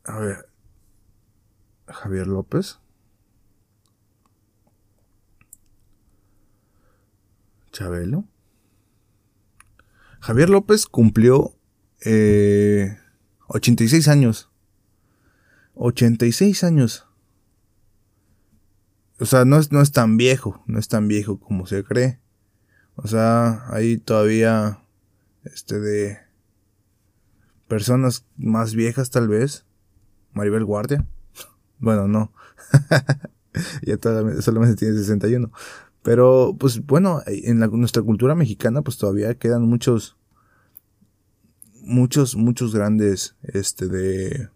A 0.04 0.18
ver. 0.18 0.48
Javier 1.86 2.26
López. 2.26 2.78
Chabelo. 7.78 8.24
Javier 10.18 10.50
López 10.50 10.86
cumplió 10.86 11.54
86 13.46 14.08
años. 14.08 14.50
86 15.74 16.64
años. 16.64 17.06
O 19.20 19.26
sea, 19.26 19.44
no 19.44 19.60
es, 19.60 19.70
no 19.70 19.80
es 19.80 19.92
tan 19.92 20.16
viejo, 20.16 20.60
no 20.66 20.80
es 20.80 20.88
tan 20.88 21.06
viejo 21.06 21.38
como 21.38 21.66
se 21.66 21.84
cree. 21.84 22.18
O 22.96 23.06
sea, 23.06 23.62
hay 23.68 23.98
todavía, 23.98 24.82
este, 25.44 25.78
de 25.78 26.18
personas 27.68 28.26
más 28.36 28.74
viejas 28.74 29.10
tal 29.10 29.28
vez. 29.28 29.66
Maribel 30.32 30.64
Guardia. 30.64 31.06
Bueno, 31.80 32.08
no. 32.08 32.32
ya 33.82 33.98
solamente 34.40 34.74
tiene 34.74 34.98
61. 34.98 35.52
Pero, 36.02 36.56
pues 36.58 36.84
bueno, 36.86 37.22
en 37.26 37.58
nuestra 37.58 38.02
cultura 38.02 38.34
mexicana, 38.34 38.82
pues 38.82 38.98
todavía 38.98 39.34
quedan 39.34 39.62
muchos, 39.62 40.16
muchos, 41.82 42.36
muchos 42.36 42.74
grandes, 42.74 43.36
este, 43.42 43.88
de 43.88 44.48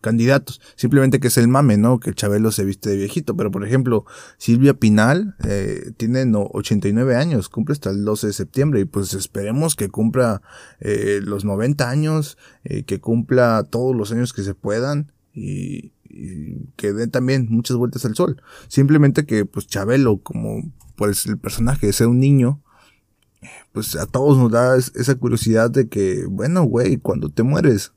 candidatos. 0.00 0.60
Simplemente 0.76 1.20
que 1.20 1.28
es 1.28 1.38
el 1.38 1.48
mame, 1.48 1.76
¿no? 1.76 1.98
Que 2.00 2.14
Chabelo 2.14 2.52
se 2.52 2.64
viste 2.64 2.90
de 2.90 2.96
viejito. 2.96 3.36
Pero, 3.36 3.50
por 3.50 3.64
ejemplo, 3.66 4.04
Silvia 4.36 4.74
Pinal 4.74 5.36
eh, 5.44 5.92
tiene 5.96 6.24
89 6.34 7.16
años, 7.16 7.48
cumple 7.48 7.72
hasta 7.72 7.90
el 7.90 8.04
12 8.04 8.28
de 8.28 8.32
septiembre. 8.32 8.80
Y 8.80 8.84
pues 8.84 9.14
esperemos 9.14 9.74
que 9.74 9.88
cumpla 9.88 10.42
eh, 10.80 11.20
los 11.22 11.44
90 11.44 11.88
años, 11.88 12.38
eh, 12.64 12.84
que 12.84 13.00
cumpla 13.00 13.64
todos 13.68 13.94
los 13.94 14.12
años 14.12 14.32
que 14.32 14.42
se 14.42 14.54
puedan. 14.54 15.12
Y, 15.32 15.92
que 16.76 16.92
dé 16.92 17.06
también 17.06 17.46
muchas 17.50 17.76
vueltas 17.76 18.04
al 18.04 18.14
sol. 18.14 18.42
Simplemente 18.68 19.26
que, 19.26 19.44
pues, 19.44 19.66
Chabelo, 19.66 20.18
como 20.18 20.72
pues 20.96 21.26
el 21.26 21.38
personaje 21.38 21.86
de 21.86 21.92
ser 21.92 22.08
un 22.08 22.18
niño, 22.18 22.60
pues 23.72 23.94
a 23.94 24.06
todos 24.06 24.36
nos 24.36 24.50
da 24.50 24.76
esa 24.76 25.14
curiosidad 25.14 25.70
de 25.70 25.88
que, 25.88 26.24
bueno, 26.26 26.64
güey, 26.64 26.96
cuando 26.96 27.28
te 27.30 27.44
mueres, 27.44 27.92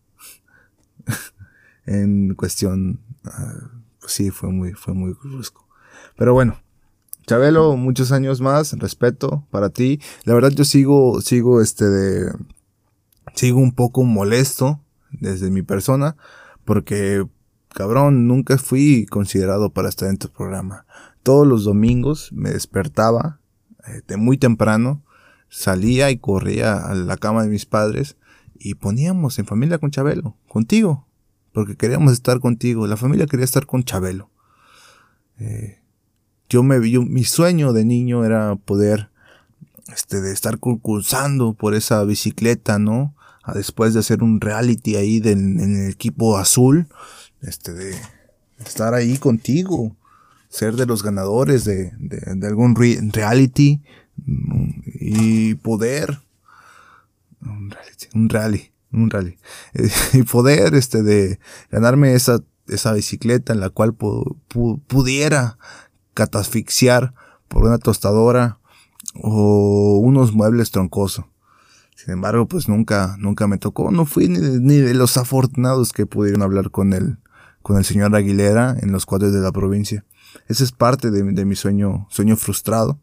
en 1.85 2.35
cuestión, 2.35 2.99
uh, 3.25 4.07
sí, 4.07 4.29
fue 4.29 4.49
muy, 4.51 4.73
fue 4.73 4.93
muy 4.93 5.13
brusco. 5.13 5.67
Pero 6.15 6.33
bueno, 6.33 6.61
Chabelo, 7.25 7.75
muchos 7.77 8.11
años 8.11 8.41
más, 8.41 8.73
respeto 8.73 9.47
para 9.51 9.69
ti. 9.69 9.99
La 10.25 10.33
verdad 10.33 10.51
yo 10.51 10.65
sigo, 10.65 11.21
sigo 11.21 11.61
este 11.61 11.85
de, 11.89 12.31
sigo 13.35 13.59
un 13.59 13.73
poco 13.73 14.03
molesto 14.03 14.79
desde 15.11 15.49
mi 15.49 15.61
persona, 15.61 16.17
porque, 16.65 17.25
cabrón, 17.73 18.27
nunca 18.27 18.57
fui 18.57 19.05
considerado 19.05 19.71
para 19.71 19.89
estar 19.89 20.09
en 20.09 20.17
tu 20.17 20.29
programa. 20.29 20.85
Todos 21.23 21.47
los 21.47 21.63
domingos 21.63 22.31
me 22.33 22.51
despertaba 22.51 23.39
eh, 23.87 24.01
de 24.07 24.17
muy 24.17 24.37
temprano, 24.37 25.03
salía 25.49 26.11
y 26.11 26.17
corría 26.17 26.77
a 26.77 26.95
la 26.95 27.17
cama 27.17 27.43
de 27.43 27.49
mis 27.49 27.65
padres 27.65 28.17
y 28.55 28.75
poníamos 28.75 29.39
en 29.39 29.45
familia 29.45 29.79
con 29.79 29.91
Chabelo, 29.91 30.37
contigo, 30.47 31.07
porque 31.53 31.75
queríamos 31.75 32.13
estar 32.13 32.39
contigo, 32.39 32.87
la 32.87 32.97
familia 32.97 33.25
quería 33.25 33.45
estar 33.45 33.65
con 33.65 33.83
Chabelo. 33.83 34.29
Eh, 35.39 35.79
yo 36.49 36.63
me 36.63 36.79
vi, 36.79 36.99
mi 36.99 37.23
sueño 37.23 37.73
de 37.73 37.85
niño 37.85 38.23
era 38.25 38.55
poder, 38.55 39.09
este, 39.87 40.21
de 40.21 40.31
estar 40.31 40.59
concursando 40.59 41.53
por 41.53 41.73
esa 41.73 42.03
bicicleta, 42.03 42.77
¿no? 42.77 43.15
Después 43.55 43.93
de 43.93 44.01
hacer 44.01 44.21
un 44.21 44.39
reality 44.39 44.95
ahí 44.97 45.21
en 45.25 45.59
el 45.59 45.89
equipo 45.89 46.37
azul, 46.37 46.87
este, 47.41 47.73
de 47.73 47.95
estar 48.65 48.93
ahí 48.93 49.17
contigo, 49.17 49.95
ser 50.49 50.75
de 50.75 50.85
los 50.85 51.03
ganadores 51.03 51.63
de, 51.65 51.91
de, 51.97 52.47
algún 52.47 52.75
reality 52.75 53.81
y 54.85 55.55
poder, 55.55 56.19
un 58.13 58.29
rally, 58.29 58.71
un 58.91 59.09
rally. 59.09 59.37
y 60.13 60.23
poder, 60.23 60.75
este, 60.75 61.03
de 61.03 61.39
ganarme 61.71 62.13
esa, 62.13 62.43
esa 62.67 62.93
bicicleta 62.93 63.53
en 63.53 63.59
la 63.59 63.69
cual 63.69 63.93
pudiera 63.93 65.57
catasfixiar 66.13 67.13
por 67.47 67.63
una 67.63 67.77
tostadora 67.77 68.59
o 69.15 69.99
unos 69.99 70.33
muebles 70.33 70.71
troncosos. 70.71 71.25
Sin 71.95 72.13
embargo, 72.13 72.47
pues 72.47 72.67
nunca, 72.67 73.15
nunca 73.19 73.47
me 73.47 73.57
tocó. 73.57 73.91
No 73.91 74.05
fui 74.05 74.27
ni 74.27 74.77
de, 74.77 74.93
los 74.93 75.17
afortunados 75.17 75.93
que 75.93 76.05
pudieron 76.07 76.41
hablar 76.41 76.71
con 76.71 76.93
el, 76.93 77.17
con 77.61 77.77
el 77.77 77.85
señor 77.85 78.15
Aguilera 78.15 78.75
en 78.79 78.91
los 78.91 79.05
cuadros 79.05 79.33
de 79.33 79.39
la 79.39 79.51
provincia. 79.51 80.05
Ese 80.47 80.63
es 80.63 80.71
parte 80.71 81.11
de, 81.11 81.45
mi 81.45 81.55
sueño, 81.55 82.07
sueño 82.09 82.35
frustrado. 82.35 82.99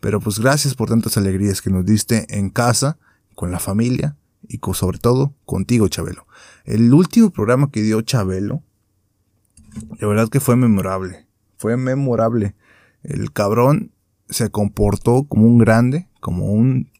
Pero 0.00 0.20
pues 0.20 0.40
gracias 0.40 0.74
por 0.74 0.88
tantas 0.88 1.16
alegrías 1.16 1.62
que 1.62 1.70
nos 1.70 1.86
diste 1.86 2.26
en 2.36 2.50
casa, 2.50 2.98
con 3.34 3.50
la 3.50 3.58
familia 3.58 4.16
y 4.48 4.60
sobre 4.74 4.98
todo 4.98 5.34
contigo, 5.44 5.88
Chabelo. 5.88 6.26
El 6.64 6.92
último 6.92 7.30
programa 7.30 7.70
que 7.70 7.82
dio 7.82 8.00
Chabelo, 8.02 8.62
de 9.98 10.06
verdad 10.06 10.28
que 10.28 10.40
fue 10.40 10.56
memorable. 10.56 11.26
Fue 11.56 11.76
memorable. 11.76 12.54
El 13.02 13.32
cabrón 13.32 13.92
se 14.28 14.50
comportó 14.50 15.24
como 15.24 15.46
un 15.46 15.58
grande, 15.58 16.08
como 16.20 16.52
un, 16.52 16.90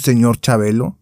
señor 0.00 0.40
Chabelo, 0.40 0.98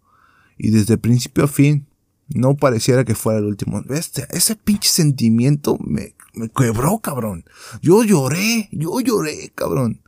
y 0.56 0.70
desde 0.70 0.98
principio 0.98 1.44
a 1.44 1.48
fin 1.48 1.87
no 2.28 2.56
pareciera 2.56 3.04
que 3.04 3.14
fuera 3.14 3.38
el 3.38 3.46
último. 3.46 3.82
Este, 3.90 4.26
ese 4.30 4.56
pinche 4.56 4.88
sentimiento 4.88 5.78
me, 5.80 6.14
me 6.34 6.48
quebró, 6.48 6.98
cabrón. 6.98 7.44
Yo 7.82 8.04
lloré, 8.04 8.68
yo 8.72 9.00
lloré, 9.00 9.52
cabrón. 9.54 10.02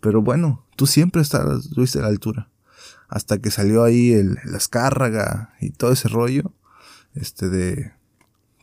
Pero 0.00 0.22
bueno, 0.22 0.64
tú 0.76 0.86
siempre 0.86 1.22
estuviste 1.22 1.98
a 1.98 2.02
la 2.02 2.08
altura 2.08 2.48
hasta 3.08 3.38
que 3.38 3.50
salió 3.50 3.84
ahí 3.84 4.12
el, 4.12 4.38
escárraga 4.54 5.54
y 5.60 5.70
todo 5.70 5.92
ese 5.92 6.08
rollo, 6.08 6.52
este 7.14 7.48
de 7.48 7.92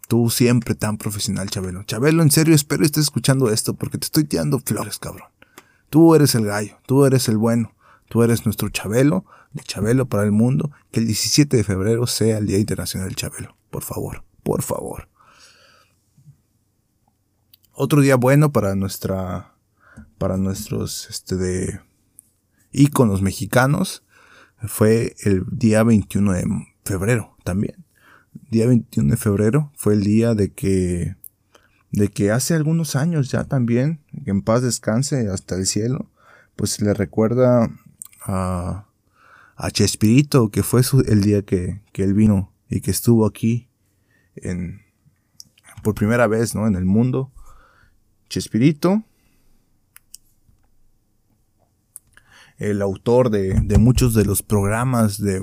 tú 0.08 0.30
siempre 0.30 0.76
tan 0.76 0.98
profesional, 0.98 1.50
Chabelo. 1.50 1.84
Chabelo, 1.84 2.22
en 2.22 2.32
serio, 2.32 2.54
espero 2.54 2.86
estés 2.86 3.06
escuchando 3.06 3.50
esto 3.50 3.74
porque 3.74 3.98
te 3.98 4.06
estoy 4.06 4.24
tirando 4.24 4.60
flores, 4.60 5.00
cabrón. 5.00 5.28
Tú 5.90 6.14
eres 6.14 6.36
el 6.36 6.46
gallo, 6.46 6.78
tú 6.86 7.06
eres 7.06 7.28
el 7.28 7.38
bueno, 7.38 7.74
tú 8.08 8.22
eres 8.22 8.46
nuestro 8.46 8.70
Chabelo, 8.70 9.26
de 9.56 9.64
Chabelo 9.64 10.06
para 10.08 10.24
el 10.24 10.32
mundo. 10.32 10.72
Que 10.92 11.00
el 11.00 11.08
17 11.08 11.58
de 11.58 11.64
febrero 11.64 12.06
sea 12.06 12.38
el 12.38 12.46
Día 12.46 12.60
Internacional 12.60 13.08
del 13.08 13.16
Chabelo. 13.16 13.58
Por 13.72 13.84
favor, 13.84 14.24
por 14.44 14.62
favor. 14.62 15.10
Otro 17.72 18.02
día 18.02 18.16
bueno 18.16 18.52
para 18.52 18.76
nuestra, 18.76 19.56
para 20.18 20.38
nuestros, 20.38 21.10
este 21.10 21.36
de 21.36 21.82
íconos 22.72 23.22
mexicanos 23.22 24.04
fue 24.60 25.16
el 25.24 25.44
día 25.52 25.84
21 25.84 26.34
de 26.34 26.46
febrero 26.84 27.36
también. 27.44 27.86
Día 28.50 28.68
21 28.68 29.12
de 29.12 29.18
febrero 29.18 29.72
fue 29.76 29.94
el 29.94 30.04
día 30.04 30.36
de 30.36 30.52
que, 30.54 31.16
de 31.92 32.10
que 32.10 32.32
hace 32.32 32.54
algunos 32.54 32.96
años 32.96 33.30
ya 33.32 33.46
también, 33.46 34.02
que 34.24 34.32
en 34.32 34.42
paz 34.42 34.62
descanse 34.62 35.30
hasta 35.30 35.56
el 35.56 35.66
cielo, 35.66 36.10
pues 36.56 36.82
le 36.82 36.94
recuerda 36.94 37.70
a, 38.26 38.86
a 39.56 39.72
Chespirito, 39.72 40.50
que 40.50 40.64
fue 40.64 40.82
el 41.08 41.22
día 41.22 41.44
que, 41.44 41.82
él 41.94 42.14
vino 42.14 42.54
y 42.70 42.82
que 42.82 42.92
estuvo 42.92 43.26
aquí 43.26 43.70
en, 44.36 44.82
por 45.84 45.96
primera 45.96 46.28
vez, 46.28 46.56
¿no? 46.56 46.68
En 46.68 46.76
el 46.76 46.86
mundo. 46.86 47.32
Chespirito, 48.28 49.04
el 52.58 52.82
autor 52.82 53.30
de, 53.30 53.60
de 53.62 53.78
muchos 53.78 54.14
de 54.14 54.26
los 54.26 54.44
programas 54.44 55.22
de, 55.22 55.42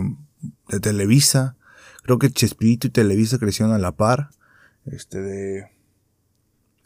de, 0.68 0.80
Televisa. 0.80 1.56
Creo 2.02 2.18
que 2.18 2.30
Chespirito 2.30 2.88
y 2.88 2.90
Televisa 2.90 3.38
crecieron 3.38 3.74
a 3.74 3.78
la 3.78 3.92
par. 3.92 4.30
Este 4.84 5.20
de 5.20 5.70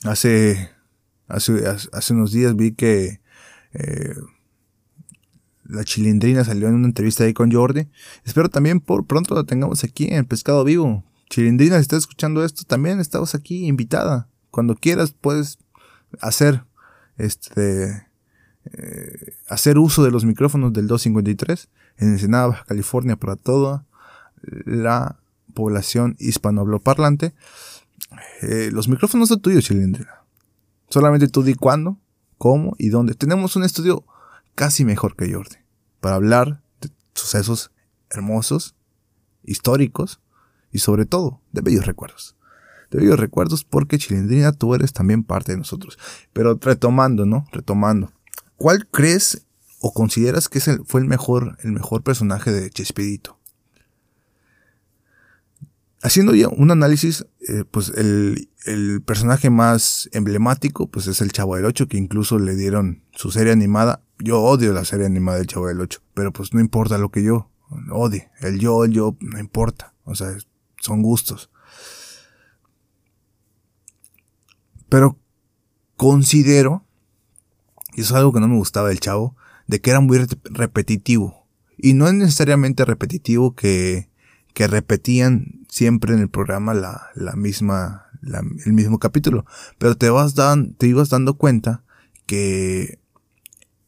hace 0.04 0.76
hace, 1.28 1.66
hace 1.66 2.12
unos 2.12 2.32
días 2.32 2.56
vi 2.56 2.72
que 2.72 3.20
eh, 3.72 4.14
la 5.68 5.84
chilindrina 5.84 6.44
salió 6.44 6.68
en 6.68 6.74
una 6.74 6.86
entrevista 6.86 7.24
ahí 7.24 7.34
con 7.34 7.52
Jordi. 7.52 7.88
Espero 8.24 8.48
también 8.48 8.80
por 8.80 9.06
pronto 9.06 9.34
la 9.34 9.44
tengamos 9.44 9.84
aquí 9.84 10.08
en 10.10 10.24
Pescado 10.24 10.64
Vivo. 10.64 11.04
Chilindrina, 11.28 11.76
si 11.76 11.82
estás 11.82 12.00
escuchando 12.00 12.44
esto, 12.44 12.64
también 12.64 13.00
estamos 13.00 13.34
aquí 13.34 13.66
invitada. 13.66 14.28
Cuando 14.50 14.74
quieras 14.74 15.12
puedes 15.12 15.58
hacer 16.20 16.64
este 17.18 18.06
eh, 18.72 19.34
hacer 19.48 19.78
uso 19.78 20.04
de 20.04 20.10
los 20.10 20.24
micrófonos 20.24 20.72
del 20.72 20.86
253 20.86 21.68
en 21.98 22.08
Ensenada, 22.12 22.48
Baja 22.48 22.64
California 22.64 23.16
para 23.16 23.36
toda 23.36 23.86
la 24.64 25.18
población 25.54 26.16
hispanohabloparlante. 26.18 27.34
Eh, 28.42 28.70
los 28.72 28.88
micrófonos 28.88 29.28
son 29.28 29.40
tuyos, 29.40 29.64
Chilindrina. 29.64 30.22
Solamente 30.88 31.28
tú 31.28 31.42
di 31.42 31.54
cuándo, 31.54 31.98
cómo 32.38 32.74
y 32.78 32.88
dónde. 32.88 33.14
Tenemos 33.14 33.56
un 33.56 33.64
estudio 33.64 34.04
casi 34.56 34.84
mejor 34.84 35.14
que 35.14 35.32
Jordi 35.32 35.58
para 36.00 36.16
hablar 36.16 36.62
de 36.80 36.90
sucesos 37.14 37.70
hermosos, 38.10 38.74
históricos 39.44 40.20
y 40.72 40.80
sobre 40.80 41.06
todo 41.06 41.40
de 41.52 41.62
bellos 41.62 41.86
recuerdos. 41.86 42.36
De 42.90 42.98
bellos 42.98 43.18
recuerdos 43.18 43.64
porque 43.64 43.98
Chilindrina 43.98 44.52
tú 44.52 44.74
eres 44.74 44.92
también 44.92 45.22
parte 45.22 45.52
de 45.52 45.58
nosotros. 45.58 45.98
Pero 46.32 46.58
retomando, 46.60 47.26
¿no? 47.26 47.46
Retomando. 47.52 48.12
¿Cuál 48.56 48.86
crees 48.88 49.46
o 49.80 49.92
consideras 49.92 50.48
que 50.48 50.60
fue 50.60 51.00
el 51.00 51.06
mejor, 51.06 51.58
el 51.62 51.72
mejor 51.72 52.02
personaje 52.02 52.50
de 52.50 52.70
Chespirito? 52.70 53.38
Haciendo 56.02 56.34
ya 56.34 56.48
un 56.48 56.70
análisis, 56.70 57.26
eh, 57.48 57.64
pues 57.70 57.88
el, 57.88 58.48
personaje 59.04 59.50
más 59.50 60.08
emblemático, 60.12 60.88
pues 60.88 61.06
es 61.06 61.20
el 61.20 61.32
Chavo 61.32 61.56
del 61.56 61.64
8, 61.64 61.88
que 61.88 61.96
incluso 61.96 62.38
le 62.38 62.54
dieron 62.54 63.02
su 63.12 63.30
serie 63.30 63.52
animada. 63.52 64.02
Yo 64.18 64.40
odio 64.40 64.72
la 64.72 64.84
serie 64.84 65.06
animada 65.06 65.38
del 65.38 65.46
Chavo 65.46 65.66
del 65.66 65.80
8, 65.80 66.00
pero 66.14 66.32
pues 66.32 66.54
no 66.54 66.60
importa 66.60 66.98
lo 66.98 67.10
que 67.10 67.22
yo 67.22 67.50
odie. 67.90 68.30
El 68.40 68.58
yo, 68.58 68.84
el 68.84 68.92
yo, 68.92 69.16
no 69.20 69.38
importa. 69.38 69.94
O 70.04 70.14
sea, 70.14 70.36
son 70.80 71.02
gustos. 71.02 71.50
Pero 74.88 75.18
considero, 75.96 76.84
y 77.94 78.02
eso 78.02 78.14
es 78.14 78.18
algo 78.18 78.32
que 78.32 78.40
no 78.40 78.48
me 78.48 78.56
gustaba 78.56 78.88
del 78.88 79.00
Chavo, 79.00 79.36
de 79.66 79.80
que 79.80 79.90
era 79.90 80.00
muy 80.00 80.18
repetitivo. 80.44 81.46
Y 81.76 81.94
no 81.94 82.06
es 82.06 82.14
necesariamente 82.14 82.84
repetitivo 82.84 83.54
que, 83.54 84.08
que 84.54 84.66
repetían 84.66 85.66
siempre 85.68 86.14
en 86.14 86.20
el 86.20 86.30
programa 86.30 86.72
la, 86.72 87.08
la 87.14 87.34
misma, 87.34 88.06
el 88.64 88.72
mismo 88.72 88.98
capítulo. 88.98 89.44
Pero 89.78 89.96
te 89.96 90.08
vas 90.08 90.34
dan, 90.34 90.74
te 90.74 90.86
ibas 90.86 91.10
dando 91.10 91.34
cuenta 91.34 91.82
que 92.26 93.00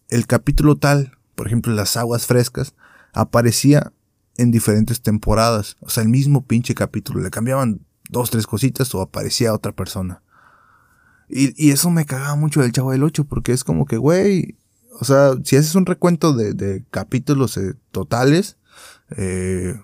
el 0.08 0.26
capítulo 0.26 0.76
tal, 0.76 1.18
por 1.34 1.46
ejemplo, 1.46 1.72
las 1.72 1.96
aguas 1.96 2.26
frescas, 2.26 2.74
aparecía 3.12 3.92
en 4.36 4.50
diferentes 4.50 5.02
temporadas. 5.02 5.76
O 5.80 5.90
sea, 5.90 6.02
el 6.02 6.08
mismo 6.08 6.44
pinche 6.44 6.74
capítulo. 6.74 7.20
Le 7.20 7.30
cambiaban 7.30 7.80
dos, 8.08 8.30
tres 8.30 8.46
cositas 8.46 8.94
o 8.94 9.00
aparecía 9.00 9.54
otra 9.54 9.72
persona. 9.72 10.22
Y, 11.28 11.52
y 11.62 11.72
eso 11.72 11.90
me 11.90 12.06
cagaba 12.06 12.36
mucho 12.36 12.62
del 12.62 12.72
Chavo 12.72 12.92
del 12.92 13.02
8 13.02 13.24
porque 13.24 13.52
es 13.52 13.64
como 13.64 13.84
que, 13.84 13.98
güey, 13.98 14.56
o 15.00 15.04
sea, 15.04 15.32
si 15.44 15.56
haces 15.56 15.74
un 15.74 15.86
recuento 15.86 16.32
de, 16.32 16.54
de 16.54 16.84
capítulos 16.90 17.56
eh, 17.56 17.74
totales, 17.90 18.56
eh, 19.16 19.80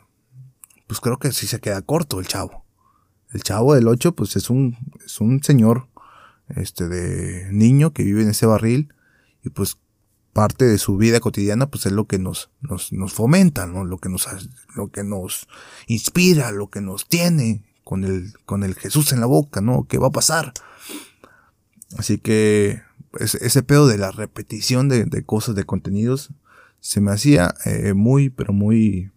pues 0.87 1.01
creo 1.01 1.19
que 1.19 1.33
sí 1.33 1.47
se 1.47 1.61
queda 1.61 1.83
corto 1.83 2.19
el 2.19 2.27
chavo. 2.27 2.65
El 3.33 3.43
chavo 3.43 3.75
del 3.75 3.89
8, 3.89 4.15
pues 4.15 4.37
es 4.37 4.51
un, 4.51 4.77
es 5.05 5.21
un 5.21 5.43
señor, 5.43 5.89
este, 6.49 6.89
de 6.89 7.51
niño 7.53 7.93
que 7.93 8.03
vive 8.03 8.23
en 8.23 8.31
ese 8.31 8.47
barril 8.47 8.93
y 9.43 9.51
pues 9.51 9.79
parte 10.35 10.67
de 10.67 10.79
su 10.79 10.99
vida 10.99 11.21
cotidiana, 11.21 11.71
pues 11.71 11.87
es 11.87 11.93
lo 11.93 12.07
que 12.07 12.19
nos, 12.19 12.51
nos, 12.61 12.93
nos 12.93 13.15
fomenta, 13.15 13.67
¿no? 13.67 13.85
Lo 13.85 13.99
que 13.99 14.11
nos, 14.11 14.29
lo 14.75 14.91
que 14.91 15.05
nos 15.05 15.47
inspira, 15.87 16.51
lo 16.51 16.69
que 16.69 16.83
nos 16.83 17.09
tiene 17.09 17.63
con 17.85 18.05
el, 18.05 18.35
con 18.45 18.65
el 18.65 18.75
Jesús 18.75 19.13
en 19.13 19.21
la 19.21 19.27
boca, 19.27 19.63
¿no? 19.63 19.87
¿Qué 19.89 19.97
va 19.97 20.09
a 20.09 20.13
pasar? 20.13 20.53
Así 21.97 22.19
que, 22.19 22.83
ese 23.21 23.63
pedo 23.63 23.87
de 23.87 23.97
la 23.97 24.11
repetición 24.11 24.89
de, 24.89 25.25
cosas, 25.25 25.55
de 25.55 25.65
contenidos, 25.65 26.31
se 26.81 27.01
me 27.01 27.13
hacía 27.13 27.55
eh, 27.65 27.95
muy, 27.95 28.29
pero 28.29 28.53
muy 28.53 29.13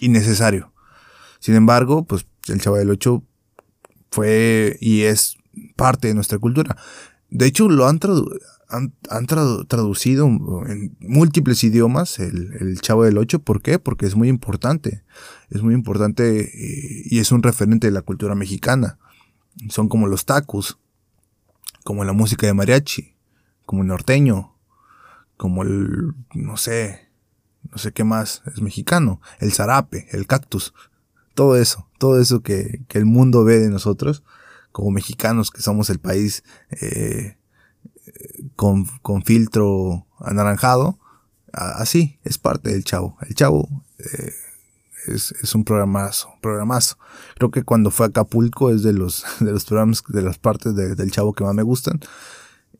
innecesario. 0.00 0.72
Sin 1.38 1.54
embargo, 1.54 2.06
pues 2.06 2.26
el 2.48 2.62
Chavo 2.62 2.76
del 2.76 2.90
8 2.90 3.22
fue 4.10 4.78
y 4.80 5.02
es 5.02 5.36
parte 5.76 6.08
de 6.08 6.14
nuestra 6.14 6.38
cultura. 6.38 6.78
De 7.30 7.46
hecho, 7.46 7.68
lo 7.68 7.86
han, 7.86 8.00
han, 8.68 9.26
traducido 9.26 10.26
en 10.26 10.96
múltiples 11.00 11.62
idiomas 11.64 12.18
el, 12.18 12.52
el, 12.60 12.80
Chavo 12.80 13.04
del 13.04 13.18
8. 13.18 13.40
¿Por 13.40 13.62
qué? 13.62 13.78
Porque 13.78 14.06
es 14.06 14.16
muy 14.16 14.28
importante. 14.28 15.04
Es 15.48 15.62
muy 15.62 15.74
importante 15.74 16.40
eh, 16.40 17.02
y 17.04 17.18
es 17.18 17.32
un 17.32 17.42
referente 17.42 17.86
de 17.86 17.92
la 17.92 18.02
cultura 18.02 18.34
mexicana. 18.34 18.98
Son 19.68 19.88
como 19.88 20.06
los 20.06 20.24
tacos 20.24 20.78
como 21.84 22.04
la 22.04 22.12
música 22.12 22.46
de 22.46 22.54
mariachi, 22.54 23.14
como 23.66 23.82
el 23.82 23.88
norteño, 23.88 24.54
como 25.36 25.62
el, 25.62 26.14
no 26.34 26.56
sé, 26.56 27.08
no 27.70 27.78
sé 27.78 27.92
qué 27.92 28.04
más, 28.04 28.42
es 28.46 28.60
mexicano, 28.60 29.20
el 29.38 29.52
zarape, 29.52 30.06
el 30.12 30.26
cactus, 30.26 30.74
todo 31.34 31.56
eso, 31.56 31.88
todo 31.98 32.20
eso 32.20 32.42
que, 32.42 32.82
que 32.88 32.98
el 32.98 33.06
mundo 33.06 33.44
ve 33.44 33.58
de 33.58 33.70
nosotros, 33.70 34.22
como 34.72 34.90
mexicanos 34.90 35.50
que 35.50 35.62
somos 35.62 35.90
el 35.90 35.98
país 35.98 36.44
eh, 36.70 37.36
con, 38.56 38.86
con, 39.02 39.22
filtro 39.22 40.06
anaranjado, 40.18 40.98
así 41.52 42.18
es 42.24 42.38
parte 42.38 42.70
del 42.70 42.84
chavo. 42.84 43.16
El 43.22 43.34
chavo 43.34 43.68
eh, 43.98 44.32
es, 45.06 45.32
es, 45.42 45.54
un 45.54 45.64
programazo, 45.64 46.30
programazo. 46.40 46.98
Creo 47.36 47.50
que 47.50 47.62
cuando 47.62 47.90
fue 47.90 48.06
a 48.06 48.08
Acapulco 48.08 48.70
es 48.70 48.82
de 48.82 48.92
los, 48.92 49.24
de 49.40 49.52
los 49.52 49.64
programas, 49.64 50.02
de 50.08 50.22
las 50.22 50.38
partes 50.38 50.74
del 50.74 51.10
chavo 51.10 51.32
que 51.32 51.44
más 51.44 51.54
me 51.54 51.62
gustan. 51.62 52.00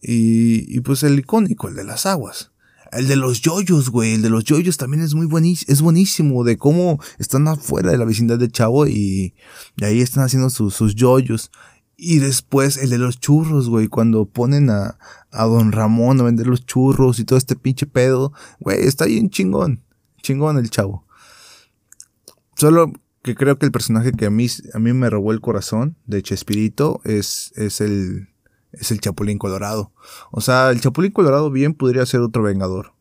Y, 0.00 0.74
y 0.74 0.81
pues 0.81 1.03
el 1.03 1.18
icónico, 1.18 1.68
el 1.68 1.74
de 1.74 1.85
las 1.85 2.07
aguas. 2.07 2.53
El 2.92 3.07
de 3.07 3.16
los 3.16 3.40
yoyos, 3.40 3.90
güey. 3.90 4.14
El 4.14 4.22
de 4.22 4.31
los 4.31 4.44
yoyos 4.44 4.76
también 4.76 5.03
es 5.03 5.14
muy 5.14 5.26
buenísimo. 5.26 5.72
Es 5.72 5.81
buenísimo 5.81 6.42
de 6.42 6.59
cómo 6.59 7.00
están 7.18 7.46
afuera 7.46 7.92
de 7.92 7.98
la 7.98 8.05
vecindad 8.05 8.38
de 8.38 8.50
Chavo 8.50 8.87
y, 8.87 9.35
ahí 9.81 10.00
están 10.00 10.24
haciendo 10.24 10.50
sus, 10.50 10.74
sus 10.74 10.94
yoyos. 10.94 11.50
Y 12.02 12.18
después 12.18 12.78
el 12.78 12.88
de 12.88 12.96
los 12.96 13.20
churros, 13.20 13.68
güey. 13.68 13.88
Cuando 13.88 14.24
ponen 14.24 14.70
a, 14.70 14.98
a 15.30 15.44
Don 15.44 15.70
Ramón 15.70 16.18
a 16.18 16.24
vender 16.24 16.46
los 16.46 16.64
churros 16.64 17.18
y 17.18 17.24
todo 17.24 17.36
este 17.38 17.56
pinche 17.56 17.86
pedo. 17.86 18.32
Güey, 18.58 18.86
está 18.86 19.04
bien 19.04 19.28
chingón. 19.28 19.82
Chingón 20.22 20.56
el 20.56 20.70
Chavo. 20.70 21.04
Solo 22.56 22.90
que 23.22 23.34
creo 23.34 23.58
que 23.58 23.66
el 23.66 23.72
personaje 23.72 24.12
que 24.12 24.24
a 24.24 24.30
mí, 24.30 24.46
a 24.72 24.78
mí 24.78 24.94
me 24.94 25.10
robó 25.10 25.32
el 25.32 25.42
corazón 25.42 25.96
de 26.06 26.22
Chespirito 26.22 27.02
es, 27.04 27.52
es 27.56 27.82
el, 27.82 28.28
es 28.72 28.90
el 28.90 29.00
Chapulín 29.00 29.36
Colorado. 29.36 29.92
O 30.30 30.40
sea, 30.40 30.70
el 30.70 30.80
Chapulín 30.80 31.12
Colorado 31.12 31.50
bien 31.50 31.74
podría 31.74 32.06
ser 32.06 32.20
otro 32.20 32.42
Vengador. 32.42 32.94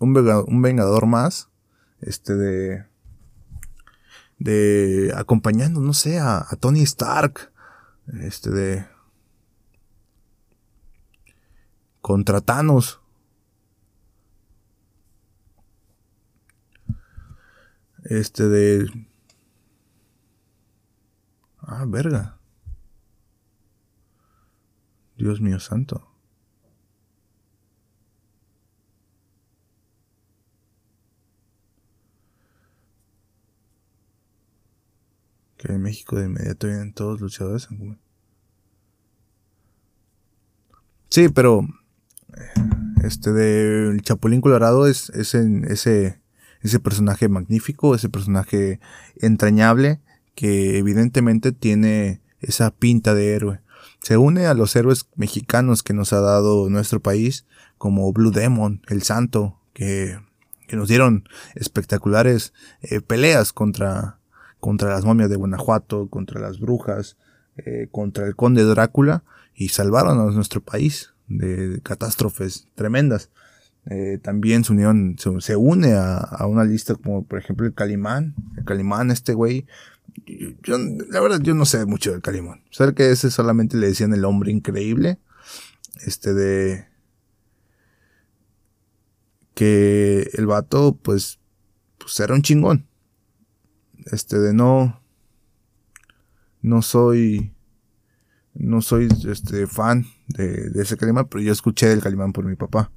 Un, 0.00 0.16
un 0.16 0.62
Vengador 0.62 1.06
más. 1.06 1.48
Este 2.00 2.34
de. 2.34 2.84
De. 4.40 5.12
Acompañando, 5.16 5.80
no 5.80 5.92
sé, 5.92 6.18
a, 6.18 6.38
a 6.38 6.56
Tony 6.56 6.82
Stark. 6.82 7.51
Este 8.06 8.50
de. 8.50 8.86
Contra 12.00 12.40
Thanos. 12.40 13.00
Este 18.04 18.48
de... 18.48 19.08
Ah, 21.58 21.84
verga. 21.86 22.38
Dios 25.16 25.40
mío 25.40 25.60
santo. 25.60 26.11
Que 35.62 35.72
en 35.74 35.82
México 35.82 36.16
de 36.16 36.26
inmediato 36.26 36.66
vienen 36.66 36.92
todos 36.92 37.20
luchadores. 37.20 37.68
Sí, 41.08 41.28
pero 41.28 41.60
eh, 42.36 42.62
este 43.04 43.32
de 43.32 43.90
el 43.90 44.02
Chapulín 44.02 44.40
Colorado 44.40 44.88
es, 44.88 45.10
ese 45.10 46.20
ese 46.62 46.80
personaje 46.80 47.28
magnífico, 47.28 47.94
ese 47.94 48.08
personaje 48.08 48.80
entrañable 49.16 50.00
que 50.34 50.78
evidentemente 50.78 51.52
tiene 51.52 52.22
esa 52.40 52.70
pinta 52.70 53.14
de 53.14 53.34
héroe. 53.34 53.60
Se 54.00 54.16
une 54.16 54.46
a 54.46 54.54
los 54.54 54.74
héroes 54.74 55.06
mexicanos 55.14 55.82
que 55.82 55.94
nos 55.94 56.12
ha 56.12 56.20
dado 56.20 56.68
nuestro 56.70 57.00
país, 57.00 57.46
como 57.78 58.12
Blue 58.12 58.30
Demon, 58.30 58.82
el 58.88 59.02
Santo, 59.02 59.60
que, 59.72 60.18
que 60.66 60.76
nos 60.76 60.88
dieron 60.88 61.28
espectaculares 61.54 62.52
eh, 62.80 63.00
peleas 63.00 63.52
contra, 63.52 64.18
contra 64.62 64.90
las 64.90 65.04
momias 65.04 65.28
de 65.28 65.34
Guanajuato, 65.34 66.06
contra 66.08 66.40
las 66.40 66.60
brujas, 66.60 67.16
eh, 67.56 67.88
contra 67.90 68.28
el 68.28 68.36
conde 68.36 68.62
Drácula, 68.62 69.24
y 69.56 69.70
salvaron 69.70 70.20
a 70.20 70.30
nuestro 70.30 70.60
país 70.60 71.14
de 71.26 71.80
catástrofes 71.82 72.68
tremendas. 72.76 73.28
Eh, 73.90 74.20
también 74.22 74.62
se, 74.62 74.72
unión, 74.72 75.16
se, 75.40 75.56
une 75.56 75.94
a, 75.94 76.46
una 76.46 76.62
lista 76.62 76.94
como 76.94 77.24
por 77.26 77.40
ejemplo 77.40 77.66
el 77.66 77.74
Calimán. 77.74 78.36
El 78.56 78.64
Calimán, 78.64 79.10
este 79.10 79.34
güey. 79.34 79.66
Yo, 80.62 80.78
la 80.78 81.20
verdad, 81.20 81.40
yo 81.40 81.54
no 81.54 81.64
sé 81.64 81.84
mucho 81.84 82.12
del 82.12 82.22
Calimán. 82.22 82.62
Sé 82.70 82.94
que 82.94 83.10
ese 83.10 83.32
solamente 83.32 83.76
le 83.76 83.88
decían 83.88 84.14
el 84.14 84.24
hombre 84.24 84.52
increíble. 84.52 85.18
Este 86.06 86.34
de 86.34 86.86
que 89.54 90.30
el 90.34 90.46
vato 90.46 90.96
pues, 91.02 91.40
pues 91.98 92.20
era 92.20 92.32
un 92.32 92.42
chingón. 92.42 92.86
Este 94.06 94.38
de 94.38 94.52
no 94.52 95.00
no 96.60 96.82
soy 96.82 97.52
no 98.54 98.82
soy 98.82 99.08
este 99.28 99.66
fan 99.66 100.06
de, 100.28 100.70
ese 100.74 100.96
Calimán, 100.96 101.26
pero 101.28 101.42
yo 101.42 101.52
escuché 101.52 101.88
del 101.88 102.02
Calimán 102.02 102.32
por 102.32 102.44
mi 102.44 102.56
papá. 102.56 102.90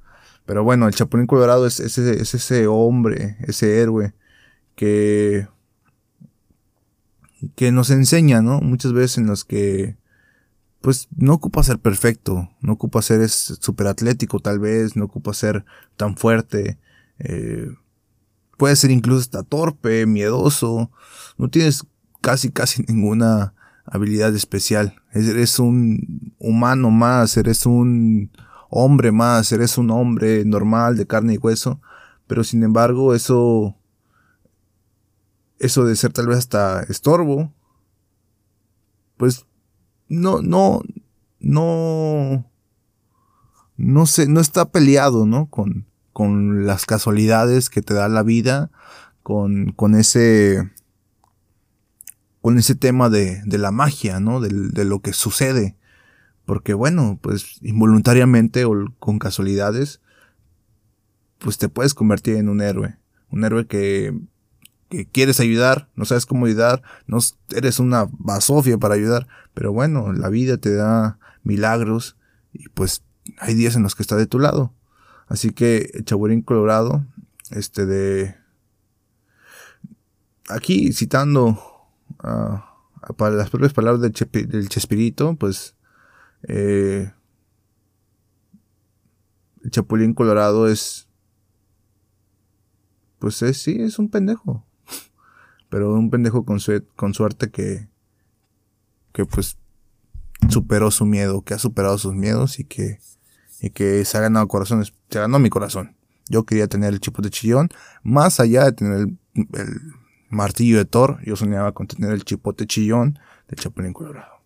Pero 0.44 0.62
bueno, 0.62 0.86
el 0.86 0.94
Chapulín 0.94 1.26
Colorado 1.26 1.66
es, 1.66 1.80
es, 1.80 1.98
es 1.98 2.34
ese 2.34 2.66
hombre, 2.66 3.36
ese 3.40 3.80
héroe 3.80 4.14
que 4.76 5.48
que 7.54 7.72
nos 7.72 7.90
enseña, 7.90 8.42
¿no? 8.42 8.60
Muchas 8.60 8.92
veces 8.92 9.18
en 9.18 9.26
los 9.26 9.44
que 9.44 9.96
pues 10.80 11.08
no 11.16 11.34
ocupa 11.34 11.62
ser 11.62 11.78
perfecto, 11.78 12.48
no 12.60 12.74
ocupa 12.74 13.02
ser 13.02 13.28
súper 13.28 13.88
atlético 13.88 14.40
tal 14.40 14.58
vez, 14.60 14.94
no 14.94 15.06
ocupa 15.06 15.34
ser 15.34 15.64
tan 15.96 16.16
fuerte, 16.16 16.78
eh, 17.18 17.68
puede 18.56 18.76
ser 18.76 18.90
incluso 18.90 19.20
hasta 19.20 19.42
torpe, 19.42 20.06
miedoso, 20.06 20.90
no 21.38 21.48
tienes 21.48 21.84
casi 22.20 22.50
casi 22.50 22.82
ninguna 22.88 23.54
habilidad 23.84 24.34
especial, 24.34 25.00
eres 25.12 25.58
un 25.58 26.34
humano 26.38 26.90
más, 26.90 27.36
eres 27.36 27.66
un 27.66 28.30
hombre 28.68 29.12
más, 29.12 29.52
eres 29.52 29.78
un 29.78 29.90
hombre 29.90 30.44
normal 30.44 30.96
de 30.96 31.06
carne 31.06 31.34
y 31.34 31.38
hueso, 31.38 31.80
pero 32.26 32.42
sin 32.42 32.64
embargo 32.64 33.14
eso, 33.14 33.76
eso 35.60 35.84
de 35.84 35.94
ser 35.94 36.12
tal 36.12 36.26
vez 36.26 36.38
hasta 36.38 36.82
estorbo, 36.82 37.52
pues 39.16 39.46
no, 40.08 40.42
no, 40.42 40.82
no, 41.38 42.44
no 43.76 44.06
sé, 44.06 44.26
no 44.26 44.40
está 44.40 44.64
peleado, 44.70 45.26
¿no? 45.26 45.46
Con, 45.46 45.86
con 46.16 46.64
las 46.64 46.86
casualidades 46.86 47.68
que 47.68 47.82
te 47.82 47.92
da 47.92 48.08
la 48.08 48.22
vida, 48.22 48.70
con, 49.22 49.72
con 49.72 49.94
ese, 49.94 50.70
con 52.40 52.56
ese 52.56 52.74
tema 52.74 53.10
de, 53.10 53.42
de 53.44 53.58
la 53.58 53.70
magia, 53.70 54.18
¿no? 54.18 54.40
De, 54.40 54.84
lo 54.86 55.00
que 55.00 55.12
sucede. 55.12 55.76
Porque 56.46 56.72
bueno, 56.72 57.18
pues 57.20 57.58
involuntariamente 57.60 58.64
o 58.64 58.72
con 58.98 59.18
casualidades, 59.18 60.00
pues 61.36 61.58
te 61.58 61.68
puedes 61.68 61.92
convertir 61.92 62.36
en 62.36 62.48
un 62.48 62.62
héroe. 62.62 62.96
Un 63.28 63.44
héroe 63.44 63.66
que 63.66 64.18
que 64.88 65.04
quieres 65.04 65.38
ayudar, 65.38 65.90
no 65.96 66.06
sabes 66.06 66.24
cómo 66.24 66.46
ayudar, 66.46 66.82
no 67.06 67.18
eres 67.54 67.78
una 67.78 68.06
basofia 68.10 68.78
para 68.78 68.94
ayudar, 68.94 69.28
pero 69.52 69.70
bueno, 69.70 70.14
la 70.14 70.30
vida 70.30 70.56
te 70.56 70.74
da 70.74 71.18
milagros 71.42 72.16
y 72.54 72.70
pues 72.70 73.02
hay 73.36 73.52
días 73.52 73.76
en 73.76 73.82
los 73.82 73.94
que 73.94 74.02
está 74.02 74.16
de 74.16 74.26
tu 74.26 74.38
lado. 74.38 74.72
Así 75.26 75.50
que 75.50 75.90
Chaburín 76.04 76.42
Colorado, 76.42 77.04
este 77.50 77.86
de 77.86 78.36
aquí 80.48 80.92
citando 80.92 81.58
para 83.16 83.36
las 83.36 83.50
propias 83.50 83.72
palabras 83.72 84.00
del, 84.00 84.68
Chespirito, 84.68 85.36
pues 85.36 85.76
eh, 86.44 87.12
el 89.62 89.70
Chapulín 89.70 90.14
Colorado 90.14 90.68
es 90.68 91.08
pues 93.18 93.42
es, 93.42 93.62
sí, 93.62 93.80
es 93.80 93.98
un 93.98 94.08
pendejo. 94.08 94.64
Pero 95.68 95.94
un 95.94 96.10
pendejo 96.10 96.44
con, 96.44 96.58
con 96.94 97.14
suerte 97.14 97.50
que, 97.50 97.88
que 99.12 99.24
pues 99.24 99.58
superó 100.48 100.90
su 100.90 101.06
miedo, 101.06 101.42
que 101.42 101.54
ha 101.54 101.58
superado 101.58 101.98
sus 101.98 102.14
miedos 102.14 102.60
y 102.60 102.64
que, 102.64 102.98
y 103.60 103.70
que 103.70 104.04
se 104.04 104.18
ha 104.18 104.20
ganado 104.20 104.48
corazones, 104.48 104.92
se 105.10 105.18
ganó 105.18 105.38
mi 105.38 105.50
corazón. 105.50 105.96
Yo 106.28 106.44
quería 106.44 106.66
tener 106.66 106.92
el 106.92 107.00
chipote 107.00 107.30
chillón, 107.30 107.68
más 108.02 108.40
allá 108.40 108.64
de 108.64 108.72
tener 108.72 108.98
el, 108.98 109.18
martillo 110.28 110.78
de 110.78 110.84
Thor, 110.84 111.20
yo 111.24 111.36
soñaba 111.36 111.72
con 111.72 111.86
tener 111.86 112.10
el 112.10 112.24
chipote 112.24 112.66
chillón 112.66 113.18
del 113.48 113.58
Chapulín 113.58 113.92
Colorado. 113.92 114.40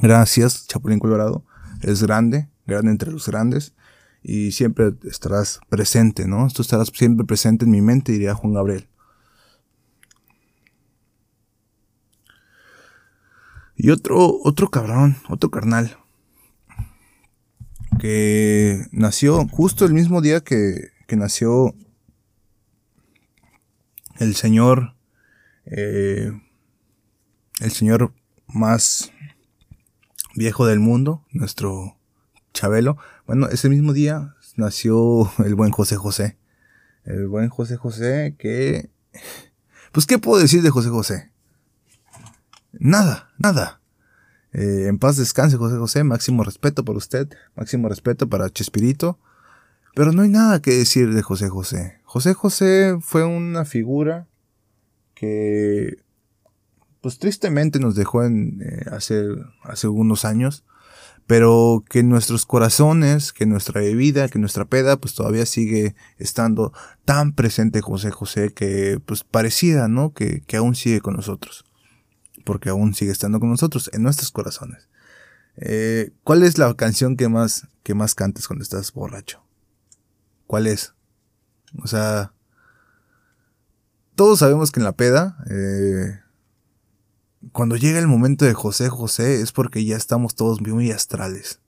Gracias, 0.00 0.66
Chapulín 0.66 0.98
Colorado. 0.98 1.44
Es 1.80 2.02
grande, 2.02 2.48
grande 2.66 2.90
entre 2.90 3.12
los 3.12 3.28
grandes. 3.28 3.74
Y 4.22 4.52
siempre 4.52 4.94
estarás 5.04 5.60
presente, 5.68 6.26
¿no? 6.26 6.48
Tú 6.48 6.62
estarás 6.62 6.88
siempre 6.88 7.26
presente 7.26 7.66
en 7.66 7.70
mi 7.70 7.82
mente, 7.82 8.12
diría 8.12 8.34
Juan 8.34 8.54
Gabriel. 8.54 8.88
Y 13.76 13.90
otro, 13.90 14.40
otro 14.42 14.70
cabrón, 14.70 15.16
otro 15.28 15.50
carnal. 15.50 15.98
Que 17.98 18.86
nació 18.92 19.46
justo 19.48 19.84
el 19.84 19.94
mismo 19.94 20.20
día 20.20 20.40
que, 20.40 20.90
que 21.06 21.16
nació 21.16 21.74
el 24.18 24.34
señor, 24.34 24.94
eh, 25.66 26.30
el 27.60 27.70
señor 27.72 28.12
más 28.46 29.10
viejo 30.34 30.66
del 30.66 30.80
mundo, 30.80 31.24
nuestro 31.30 31.96
Chabelo. 32.52 32.96
Bueno, 33.26 33.48
ese 33.48 33.68
mismo 33.68 33.92
día 33.92 34.34
nació 34.56 35.30
el 35.44 35.54
buen 35.54 35.70
José 35.70 35.96
José. 35.96 36.38
El 37.04 37.28
buen 37.28 37.48
José 37.48 37.76
José 37.76 38.34
que... 38.38 38.90
Pues, 39.92 40.06
¿qué 40.06 40.18
puedo 40.18 40.40
decir 40.40 40.62
de 40.62 40.70
José 40.70 40.88
José? 40.88 41.30
Nada, 42.72 43.30
nada. 43.38 43.80
Eh, 44.54 44.86
en 44.86 44.98
paz 44.98 45.16
descanse 45.16 45.56
José 45.56 45.76
José, 45.76 46.04
máximo 46.04 46.44
respeto 46.44 46.84
por 46.84 46.96
usted, 46.96 47.28
máximo 47.56 47.88
respeto 47.88 48.28
para 48.28 48.48
Chespirito. 48.48 49.18
Pero 49.94 50.12
no 50.12 50.22
hay 50.22 50.28
nada 50.28 50.62
que 50.62 50.72
decir 50.72 51.12
de 51.12 51.22
José 51.22 51.48
José. 51.48 51.98
José 52.04 52.34
José 52.34 52.96
fue 53.00 53.24
una 53.24 53.64
figura 53.64 54.28
que, 55.14 55.98
pues 57.00 57.18
tristemente 57.18 57.80
nos 57.80 57.96
dejó 57.96 58.24
eh, 58.24 58.30
hace, 58.90 59.24
hace 59.62 59.88
unos 59.88 60.24
años, 60.24 60.64
pero 61.26 61.84
que 61.88 62.02
nuestros 62.02 62.46
corazones, 62.46 63.32
que 63.32 63.46
nuestra 63.46 63.80
bebida, 63.80 64.28
que 64.28 64.38
nuestra 64.38 64.64
peda, 64.64 64.96
pues 64.96 65.14
todavía 65.14 65.46
sigue 65.46 65.96
estando 66.18 66.72
tan 67.04 67.34
presente 67.34 67.80
José 67.80 68.10
José 68.10 68.52
que, 68.52 69.00
pues 69.04 69.24
parecida, 69.24 69.88
¿no? 69.88 70.12
Que, 70.12 70.42
que 70.42 70.56
aún 70.56 70.74
sigue 70.76 71.00
con 71.00 71.14
nosotros 71.14 71.64
porque 72.44 72.68
aún 72.68 72.94
sigue 72.94 73.10
estando 73.10 73.40
con 73.40 73.50
nosotros, 73.50 73.90
en 73.92 74.02
nuestros 74.02 74.30
corazones. 74.30 74.88
Eh, 75.56 76.12
¿Cuál 76.22 76.42
es 76.42 76.58
la 76.58 76.74
canción 76.74 77.16
que 77.16 77.28
más, 77.28 77.68
que 77.82 77.94
más 77.94 78.14
cantes 78.14 78.46
cuando 78.46 78.62
estás 78.62 78.92
borracho? 78.92 79.42
¿Cuál 80.46 80.66
es? 80.66 80.94
O 81.82 81.86
sea, 81.86 82.32
todos 84.14 84.38
sabemos 84.38 84.70
que 84.70 84.80
en 84.80 84.84
la 84.84 84.92
peda, 84.92 85.38
eh, 85.50 86.20
cuando 87.52 87.76
llega 87.76 87.98
el 87.98 88.06
momento 88.06 88.44
de 88.44 88.54
José 88.54 88.88
José 88.88 89.40
es 89.40 89.52
porque 89.52 89.84
ya 89.84 89.96
estamos 89.96 90.34
todos 90.34 90.60
muy 90.60 90.90
astrales. 90.90 91.60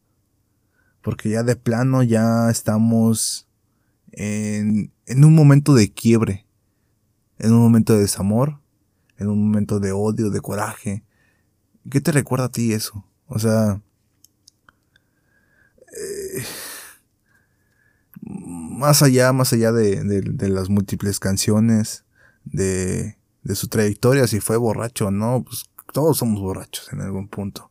Porque 1.02 1.30
ya 1.30 1.42
de 1.42 1.56
plano 1.56 2.02
ya 2.02 2.50
estamos 2.50 3.46
en 4.12 4.90
un 5.08 5.34
momento 5.34 5.74
de 5.74 5.92
quiebre, 5.92 6.46
en 7.38 7.52
un 7.52 7.60
momento 7.60 7.92
de 7.92 8.00
desamor, 8.00 8.60
en 9.18 9.28
un 9.28 9.46
momento 9.46 9.80
de 9.80 9.92
odio, 9.92 10.30
de 10.30 10.40
coraje. 10.40 11.04
¿Qué 11.90 12.00
te 12.00 12.12
recuerda 12.12 12.46
a 12.46 12.52
ti 12.52 12.72
eso? 12.72 13.04
O 13.26 13.38
sea... 13.38 13.80
Eh, 15.92 16.44
más 18.20 19.02
allá, 19.02 19.32
más 19.32 19.52
allá 19.52 19.72
de, 19.72 20.02
de, 20.02 20.48
las 20.48 20.68
múltiples 20.68 21.20
canciones, 21.20 22.04
de, 22.44 23.16
de 23.42 23.54
su 23.54 23.68
trayectoria, 23.68 24.26
si 24.26 24.40
fue 24.40 24.56
borracho 24.56 25.06
o 25.06 25.10
no, 25.10 25.44
pues 25.44 25.64
todos 25.92 26.18
somos 26.18 26.40
borrachos 26.40 26.92
en 26.92 27.00
algún 27.00 27.28
punto. 27.28 27.70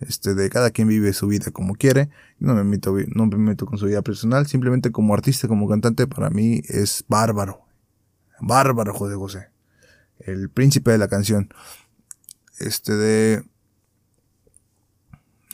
Este, 0.00 0.34
de 0.34 0.48
cada 0.48 0.70
quien 0.70 0.86
vive 0.86 1.12
su 1.12 1.26
vida 1.26 1.50
como 1.50 1.74
quiere. 1.74 2.08
No 2.38 2.54
me 2.54 2.62
meto, 2.62 2.94
no 3.08 3.26
me 3.26 3.36
meto 3.36 3.66
con 3.66 3.78
su 3.78 3.86
vida 3.86 4.00
personal. 4.00 4.46
Simplemente 4.46 4.92
como 4.92 5.12
artista, 5.12 5.48
como 5.48 5.68
cantante, 5.68 6.06
para 6.06 6.30
mí 6.30 6.62
es 6.68 7.04
bárbaro. 7.08 7.62
Bárbaro 8.40 8.94
José 8.94 9.16
José 9.16 9.57
el 10.20 10.50
príncipe 10.50 10.90
de 10.90 10.98
la 10.98 11.08
canción. 11.08 11.52
Este 12.58 12.96
de... 12.96 13.44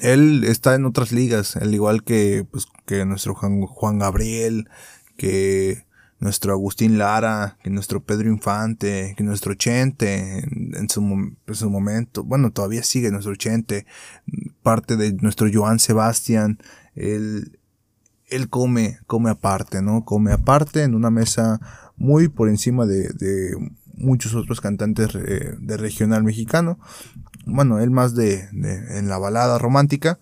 Él 0.00 0.44
está 0.44 0.74
en 0.74 0.84
otras 0.84 1.12
ligas, 1.12 1.56
al 1.56 1.72
igual 1.72 2.02
que, 2.02 2.46
pues, 2.50 2.66
que 2.84 3.04
nuestro 3.04 3.34
Juan, 3.34 3.98
Gabriel, 3.98 4.68
que 5.16 5.86
nuestro 6.18 6.52
Agustín 6.52 6.98
Lara, 6.98 7.58
que 7.62 7.70
nuestro 7.70 8.02
Pedro 8.02 8.28
Infante, 8.28 9.14
que 9.16 9.22
nuestro 9.22 9.54
Chente 9.54 10.40
en, 10.40 10.88
su, 10.88 11.00
en, 11.00 11.54
su, 11.54 11.70
momento, 11.70 12.24
bueno, 12.24 12.50
todavía 12.50 12.82
sigue 12.82 13.10
nuestro 13.10 13.36
Chente, 13.36 13.86
parte 14.62 14.96
de 14.96 15.12
nuestro 15.12 15.48
Joan 15.52 15.78
Sebastián, 15.78 16.58
él, 16.94 17.58
él 18.26 18.48
come, 18.48 18.98
come 19.06 19.30
aparte, 19.30 19.80
¿no? 19.80 20.04
Come 20.04 20.32
aparte 20.32 20.82
en 20.82 20.94
una 20.94 21.10
mesa 21.10 21.60
muy 21.96 22.28
por 22.28 22.48
encima 22.48 22.84
de 22.84 23.08
muchos 23.96 24.34
otros 24.34 24.60
cantantes 24.60 25.12
de 25.12 25.76
regional 25.76 26.24
mexicano. 26.24 26.78
Bueno, 27.46 27.80
él 27.80 27.90
más 27.90 28.14
de, 28.14 28.48
en 28.52 29.08
la 29.08 29.18
balada 29.18 29.58
romántica. 29.58 30.18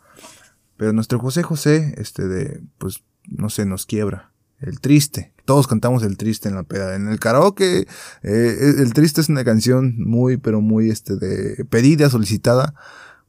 Pero 0.76 0.92
nuestro 0.92 1.18
José 1.18 1.42
José, 1.42 1.94
este 1.98 2.26
de, 2.26 2.60
pues, 2.78 3.02
no 3.28 3.50
sé, 3.50 3.66
nos 3.66 3.86
quiebra. 3.86 4.32
El 4.58 4.80
triste. 4.80 5.32
Todos 5.44 5.66
cantamos 5.66 6.02
el 6.02 6.16
triste 6.16 6.48
en 6.48 6.54
la 6.54 6.62
peda. 6.62 6.94
En 6.94 7.08
el 7.08 7.18
karaoke, 7.18 7.86
eh, 8.22 8.74
el 8.78 8.92
triste 8.92 9.20
es 9.20 9.28
una 9.28 9.44
canción 9.44 9.94
muy, 9.98 10.36
pero 10.36 10.60
muy, 10.60 10.90
este, 10.90 11.16
de 11.16 11.64
pedida, 11.64 12.10
solicitada, 12.10 12.74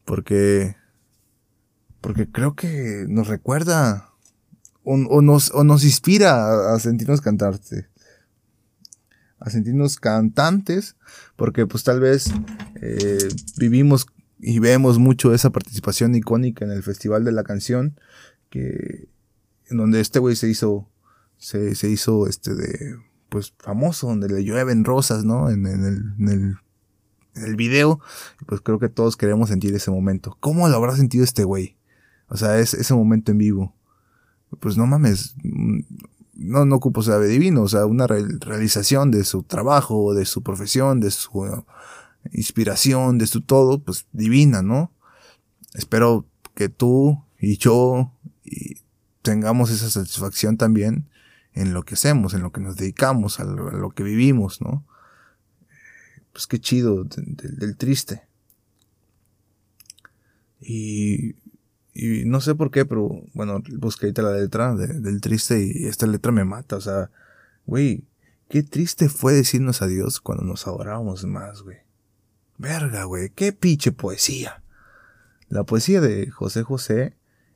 porque, 0.06 0.76
porque 2.02 2.28
creo 2.28 2.56
que 2.56 3.06
nos 3.08 3.28
recuerda 3.28 4.14
o, 4.84 5.22
nos, 5.22 5.52
o 5.52 5.64
nos 5.64 5.84
inspira 5.84 6.74
a, 6.74 6.80
sentirnos 6.80 7.22
cantarte. 7.22 7.88
A 9.44 9.50
sentirnos 9.50 9.98
cantantes, 9.98 10.96
porque 11.36 11.68
pues 11.68 11.84
tal 11.84 12.00
vez 12.00 12.32
eh, 12.82 13.28
vivimos 13.58 14.08
y 14.40 14.60
vemos 14.60 15.00
mucho 15.00 15.34
esa 15.34 15.52
participación 15.52 16.16
icónica 16.16 16.66
en 16.66 16.72
el 16.72 16.82
Festival 16.82 17.26
de 17.26 17.34
la 17.34 17.44
Canción, 17.44 18.00
que 18.50 19.10
en 19.70 19.78
donde 19.78 20.00
este 20.00 20.20
güey 20.20 20.36
se 20.36 20.50
hizo, 20.50 20.90
se, 21.38 21.76
se, 21.76 21.90
hizo 21.90 22.28
este 22.28 22.56
de, 22.56 22.96
pues 23.30 23.54
famoso, 23.60 24.08
donde 24.08 24.30
le 24.30 24.44
llueven 24.44 24.86
rosas, 24.86 25.26
¿no? 25.26 25.50
En, 25.50 25.66
el, 25.66 26.14
en, 26.20 26.28
el, 26.30 26.56
en 27.36 27.44
el 27.44 27.56
video, 27.56 28.00
pues 28.46 28.62
creo 28.62 28.80
que 28.80 28.90
todos 28.90 29.18
queremos 29.18 29.50
sentir 29.50 29.76
ese 29.76 29.92
momento. 29.92 30.38
¿Cómo 30.40 30.68
lo 30.68 30.76
habrá 30.76 30.96
sentido 30.96 31.24
este 31.24 31.44
güey? 31.44 31.78
O 32.28 32.38
sea, 32.38 32.60
es 32.60 32.74
ese 32.74 32.94
momento 32.94 33.32
en 33.32 33.38
vivo 33.38 33.76
pues 34.60 34.78
no 34.78 34.88
mames, 34.88 35.36
no, 36.34 36.66
no 36.66 36.76
ocupo 36.76 37.04
ser 37.04 37.22
divino, 37.28 37.62
o 37.62 37.68
sea, 37.68 37.86
una 37.86 38.08
realización 38.08 39.12
de 39.12 39.24
su 39.24 39.44
trabajo, 39.44 40.14
de 40.14 40.26
su 40.26 40.42
profesión, 40.42 41.00
de 41.00 41.12
su 41.12 41.30
uh, 41.32 41.66
inspiración, 42.32 43.18
de 43.18 43.28
su 43.28 43.42
todo, 43.42 43.80
pues 43.80 44.08
divina, 44.12 44.62
¿no? 44.62 44.92
Espero 45.74 46.26
que 46.56 46.70
tú 46.70 47.24
y 47.40 47.58
yo 47.58 48.12
tengamos 49.22 49.72
esa 49.72 49.90
satisfacción 49.90 50.58
también 50.58 51.10
en 51.54 51.74
lo 51.74 51.84
que 51.84 51.96
hacemos, 51.96 52.34
en 52.34 52.42
lo 52.42 52.52
que 52.52 52.62
nos 52.62 52.76
dedicamos, 52.76 53.40
a 53.40 53.44
lo, 53.46 53.90
que 53.92 54.04
vivimos, 54.04 54.62
¿no? 54.62 54.86
Pues 56.32 56.48
qué 56.48 56.60
chido 56.60 57.04
del 57.04 57.78
triste. 57.78 58.24
Y 60.60 61.36
y 61.94 62.26
no 62.26 62.42
sé 62.42 62.56
por 62.56 62.72
qué, 62.72 62.86
pero 62.86 63.24
bueno, 63.34 63.62
busqué 63.78 64.08
ahorita 64.08 64.24
la 64.24 64.34
letra 64.34 64.76
del 64.76 65.22
triste 65.22 65.64
y 65.64 65.86
esta 65.86 66.08
letra 66.08 66.32
me 66.32 66.44
mata. 66.44 66.76
O 66.76 66.82
sea, 66.82 67.12
güey, 67.66 68.04
qué 68.50 68.64
triste 68.64 69.10
fue 69.10 69.34
decirnos 69.34 69.82
adiós 69.82 70.20
cuando 70.20 70.44
nos 70.44 70.66
adorábamos 70.68 71.24
más, 71.26 71.62
güey. 71.62 71.78
Verga, 72.58 73.04
güey, 73.04 73.30
qué 73.30 73.54
pinche 73.54 73.92
poesía. 73.92 74.64
La 75.50 75.66
poesía 75.66 76.02
de 76.02 76.32
José 76.32 76.64
José, 76.64 77.16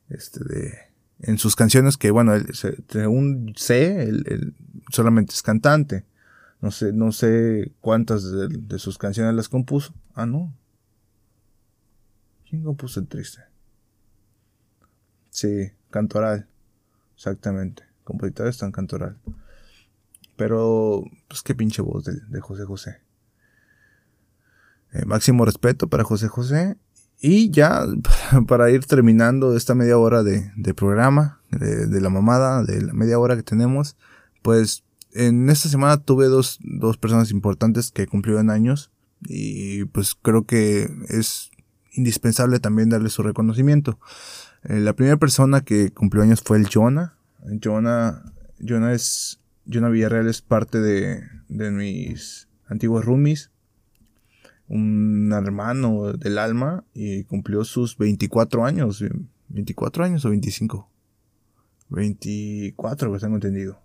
este, 0.10 0.44
de, 0.44 0.74
en 1.22 1.40
sus 1.40 1.56
canciones 1.56 1.98
que, 1.98 2.12
bueno, 2.12 2.36
él, 2.36 2.48
según 2.54 3.54
sé, 3.56 4.04
él, 4.04 4.54
solamente 4.92 5.34
es 5.34 5.42
cantante. 5.42 6.06
No 6.62 6.72
sé, 6.72 6.94
no 6.94 7.12
sé 7.12 7.72
cuántas 7.82 8.32
de 8.32 8.80
sus 8.80 8.98
canciones 8.98 9.34
las 9.34 9.50
compuso. 9.50 9.94
Ah, 10.14 10.26
no. 10.26 10.54
¿Quién 12.50 12.64
compuso 12.64 13.00
el 13.00 13.08
triste? 13.08 13.47
Sí, 15.38 15.70
cantoral. 15.92 16.48
Exactamente. 17.16 17.84
Compositor 18.04 18.48
está 18.48 18.66
en 18.66 18.72
cantoral. 18.72 19.20
Pero, 20.36 21.04
pues 21.28 21.44
qué 21.44 21.54
pinche 21.54 21.84
voz 21.84 22.06
de, 22.06 22.42
José 22.42 22.66
José. 22.66 23.02
Eh, 24.94 25.06
máximo 25.06 25.46
respeto 25.46 25.90
para 25.90 26.04
José 26.04 26.28
José. 26.28 26.76
Y 27.22 27.52
ya, 27.52 27.86
para 28.48 28.72
ir 28.72 28.86
terminando 28.86 29.56
esta 29.56 29.76
media 29.76 30.00
hora 30.00 30.24
de, 30.24 30.74
programa, 30.74 31.40
de, 31.52 32.02
la 32.02 32.10
mamada, 32.10 32.64
de 32.64 32.82
la 32.82 32.94
media 32.94 33.20
hora 33.20 33.36
que 33.36 33.44
tenemos, 33.44 33.96
pues 34.42 34.84
en 35.14 35.52
esta 35.52 35.70
semana 35.70 35.98
tuve 35.98 36.26
dos, 36.26 36.58
dos 36.64 36.98
personas 36.98 37.30
importantes 37.30 37.92
que 37.92 38.08
cumplieron 38.08 38.50
años. 38.50 38.90
Y 39.22 39.86
pues 39.86 40.16
creo 40.20 40.46
que 40.46 40.90
es 41.10 41.52
indispensable 41.92 42.60
también 42.60 42.90
darle 42.90 43.10
su 43.10 43.22
reconocimiento. 43.22 44.00
Eh, 44.70 44.82
la 44.82 44.94
primera 44.94 45.16
persona 45.16 45.62
que 45.62 45.92
cumplió 45.92 46.24
años 46.24 46.42
fue 46.42 46.58
el 46.58 46.68
Jonah. 46.68 47.18
Jonah, 47.64 48.34
Jonah 48.60 48.92
es, 48.92 49.40
Jonah 49.66 49.88
Villarreal 49.88 50.28
es 50.28 50.42
parte 50.42 50.82
de, 50.82 51.24
de 51.48 51.72
mis 51.72 52.50
antiguos 52.68 53.06
roomies. 53.06 53.50
Un 54.68 55.32
hermano 55.32 56.12
del 56.12 56.38
alma 56.38 56.84
y 56.94 57.24
cumplió 57.24 57.64
sus 57.64 57.98
24 57.98 58.66
años. 58.66 59.02
24 59.48 60.04
años 60.04 60.26
o 60.26 60.32
25. 60.32 60.90
24, 61.88 63.14
que 63.14 63.20
tengo 63.20 63.36
entendido. 63.36 63.80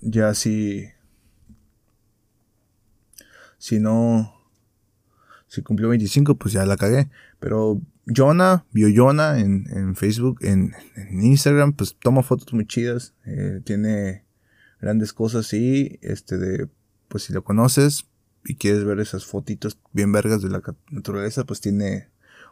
Ya 0.00 0.32
si. 0.32 0.86
Si 3.58 3.78
no. 3.78 4.32
Si 5.48 5.60
cumplió 5.60 5.90
25, 5.90 6.36
pues 6.36 6.54
ya 6.54 6.64
la 6.64 6.78
cagué. 6.78 7.10
Pero 7.38 7.82
Jonah, 8.14 8.66
vio 8.72 8.88
Jonah 8.94 9.38
en, 9.38 9.66
en 9.70 9.96
Facebook, 9.96 10.38
en, 10.42 10.72
en, 10.96 11.22
Instagram, 11.22 11.72
pues 11.72 11.96
toma 11.98 12.22
fotos 12.22 12.52
muy 12.52 12.66
chidas, 12.66 13.14
eh, 13.24 13.60
tiene 13.64 14.24
grandes 14.80 15.12
cosas 15.12 15.52
y 15.52 15.98
este 16.02 16.38
de, 16.38 16.68
pues 17.08 17.24
si 17.24 17.32
lo 17.32 17.44
conoces 17.44 18.06
y 18.44 18.56
quieres 18.56 18.84
ver 18.84 19.00
esas 19.00 19.24
fotitos 19.24 19.78
bien 19.92 20.12
vergas 20.12 20.42
de 20.42 20.48
la 20.48 20.62
naturaleza, 20.90 21.44
pues 21.44 21.60
tiene 21.60 22.08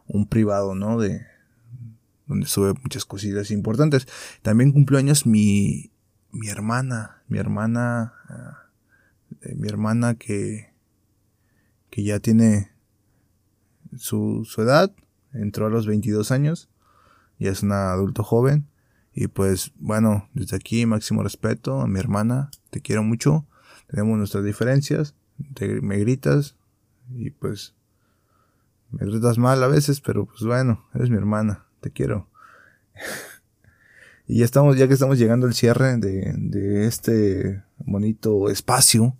un 0.07 0.27
privado, 0.29 0.75
¿no? 0.75 0.99
De 1.01 1.27
donde 2.27 2.47
sube 2.47 2.75
muchas 2.83 3.05
cosillas 3.05 3.51
importantes. 3.51 4.07
También 4.43 4.73
cumplió 4.73 4.99
años 4.99 5.27
mi, 5.27 5.91
mi 6.31 6.49
hermana, 6.49 7.23
mi 7.29 7.39
hermana, 7.39 8.13
uh, 8.29 9.55
mi 9.57 9.69
hermana 9.69 10.15
que, 10.15 10.71
que 11.91 12.05
ya 12.05 12.21
tiene 12.21 12.71
su, 13.97 14.45
su 14.45 14.63
edad, 14.63 14.93
entró 15.41 15.67
a 15.67 15.71
los 15.71 15.87
22 15.87 16.31
años, 16.31 16.69
ya 17.39 17.51
es 17.51 17.63
una 17.63 17.93
adulto 17.93 18.23
joven. 18.23 18.67
Y 19.15 19.29
pues 19.29 19.73
bueno, 19.77 20.29
desde 20.35 20.57
aquí 20.57 20.87
máximo 20.87 21.23
respeto 21.23 21.81
a 21.81 21.89
mi 21.89 21.99
hermana, 21.99 22.51
te 22.71 22.81
quiero 22.81 23.03
mucho, 23.03 23.47
tenemos 23.89 24.17
nuestras 24.19 24.45
diferencias, 24.45 25.15
te, 25.55 25.81
me 25.81 25.99
gritas 25.99 26.57
y 27.11 27.31
pues 27.31 27.75
me 28.91 29.07
gritas 29.07 29.39
mal 29.39 29.63
a 29.63 29.69
veces, 29.69 30.01
pero 30.01 30.27
pues 30.27 30.43
bueno, 30.43 30.87
eres 30.95 31.11
mi 31.11 31.17
hermana, 31.17 31.67
te 31.81 31.91
quiero. 31.91 32.29
y 34.27 34.39
ya 34.39 34.45
estamos, 34.45 34.77
ya 34.77 34.87
que 34.87 34.95
estamos 34.95 35.19
llegando 35.19 35.47
al 35.47 35.55
cierre 35.55 35.97
de, 35.97 36.33
de 36.37 36.87
este 36.87 37.65
bonito 37.79 38.51
espacio, 38.51 39.17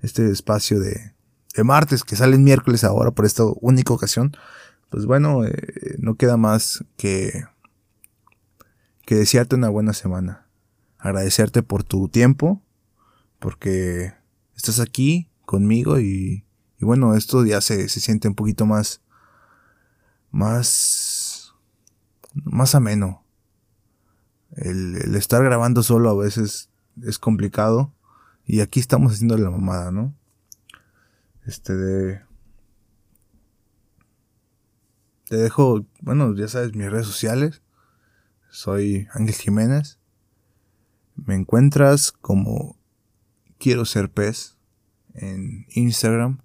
este 0.00 0.30
espacio 0.30 0.80
de, 0.80 1.14
de 1.56 1.64
martes 1.64 2.04
que 2.04 2.16
sale 2.16 2.36
el 2.36 2.42
miércoles 2.42 2.84
ahora 2.84 3.10
por 3.10 3.24
esta 3.24 3.44
única 3.60 3.92
ocasión, 3.94 4.36
pues 4.90 5.06
bueno, 5.06 5.44
eh, 5.44 5.96
no 5.98 6.14
queda 6.14 6.36
más 6.36 6.84
que, 6.96 7.44
que 9.04 9.14
desearte 9.16 9.56
una 9.56 9.68
buena 9.68 9.92
semana. 9.92 10.46
Agradecerte 10.98 11.62
por 11.62 11.84
tu 11.84 12.08
tiempo, 12.08 12.62
porque 13.38 14.14
estás 14.56 14.80
aquí 14.80 15.28
conmigo 15.44 16.00
y, 16.00 16.44
y 16.78 16.84
bueno, 16.84 17.14
esto 17.14 17.44
ya 17.44 17.60
se, 17.60 17.88
se 17.88 18.00
siente 18.00 18.28
un 18.28 18.34
poquito 18.34 18.66
más, 18.66 19.02
más, 20.30 21.54
más 22.44 22.74
ameno. 22.74 23.24
El, 24.52 24.96
el 24.96 25.14
estar 25.16 25.42
grabando 25.44 25.82
solo 25.82 26.10
a 26.10 26.14
veces 26.14 26.70
es 27.02 27.18
complicado 27.18 27.92
y 28.46 28.60
aquí 28.60 28.80
estamos 28.80 29.12
haciendo 29.12 29.36
la 29.36 29.50
mamada, 29.50 29.90
¿no? 29.90 30.14
Este 31.44 31.74
de 31.74 32.20
te 35.28 35.36
dejo, 35.36 35.84
bueno, 36.00 36.34
ya 36.34 36.48
sabes, 36.48 36.74
mis 36.74 36.90
redes 36.90 37.06
sociales. 37.06 37.62
Soy 38.48 39.08
Ángel 39.12 39.34
Jiménez. 39.34 39.98
Me 41.16 41.34
encuentras 41.34 42.12
como 42.12 42.76
Quiero 43.58 43.86
ser 43.86 44.10
pez 44.10 44.56
en 45.14 45.66
Instagram. 45.70 46.38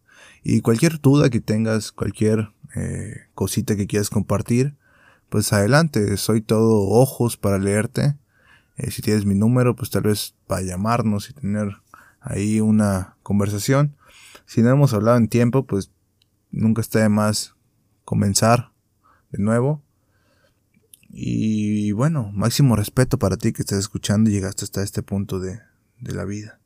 Y 0.43 0.61
cualquier 0.61 0.99
duda 0.99 1.29
que 1.29 1.41
tengas, 1.41 1.91
cualquier 1.91 2.51
eh, 2.75 3.27
cosita 3.35 3.75
que 3.75 3.85
quieras 3.85 4.09
compartir, 4.09 4.75
pues 5.29 5.53
adelante. 5.53 6.17
Soy 6.17 6.41
todo 6.41 6.87
ojos 6.89 7.37
para 7.37 7.59
leerte. 7.59 8.17
Eh, 8.77 8.89
si 8.89 9.01
tienes 9.01 9.25
mi 9.25 9.35
número, 9.35 9.75
pues 9.75 9.91
tal 9.91 10.03
vez 10.03 10.35
para 10.47 10.61
llamarnos 10.61 11.29
y 11.29 11.33
tener 11.33 11.77
ahí 12.19 12.61
una 12.61 13.17
conversación. 13.21 13.95
Si 14.45 14.61
no 14.61 14.69
hemos 14.69 14.93
hablado 14.93 15.17
en 15.17 15.27
tiempo, 15.27 15.67
pues 15.67 15.91
nunca 16.49 16.81
está 16.81 16.99
de 16.99 17.09
más 17.09 17.55
comenzar 18.11 18.73
de 19.31 19.41
nuevo. 19.41 19.81
Y 21.09 21.93
bueno, 21.93 22.29
máximo 22.33 22.75
respeto 22.75 23.17
para 23.17 23.37
ti 23.37 23.53
que 23.53 23.61
estás 23.61 23.79
escuchando 23.79 24.29
y 24.29 24.33
llegaste 24.33 24.65
hasta 24.65 24.83
este 24.83 25.01
punto 25.01 25.39
de, 25.39 25.61
de 26.01 26.13
la 26.13 26.25
vida, 26.25 26.59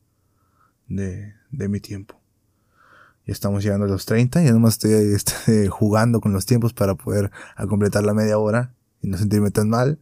de, 0.88 1.34
de 1.52 1.68
mi 1.68 1.78
tiempo. 1.78 2.20
Ya 3.26 3.32
estamos 3.32 3.62
llegando 3.62 3.86
a 3.86 3.88
los 3.88 4.06
30, 4.06 4.42
ya 4.42 4.50
nomás 4.50 4.74
estoy 4.74 4.94
este, 5.14 5.68
jugando 5.70 6.20
con 6.20 6.32
los 6.32 6.46
tiempos 6.46 6.72
para 6.72 6.96
poder 6.96 7.30
completar 7.68 8.02
la 8.02 8.12
media 8.12 8.38
hora 8.38 8.74
y 9.00 9.06
no 9.06 9.16
sentirme 9.16 9.52
tan 9.52 9.68
mal. 9.68 10.00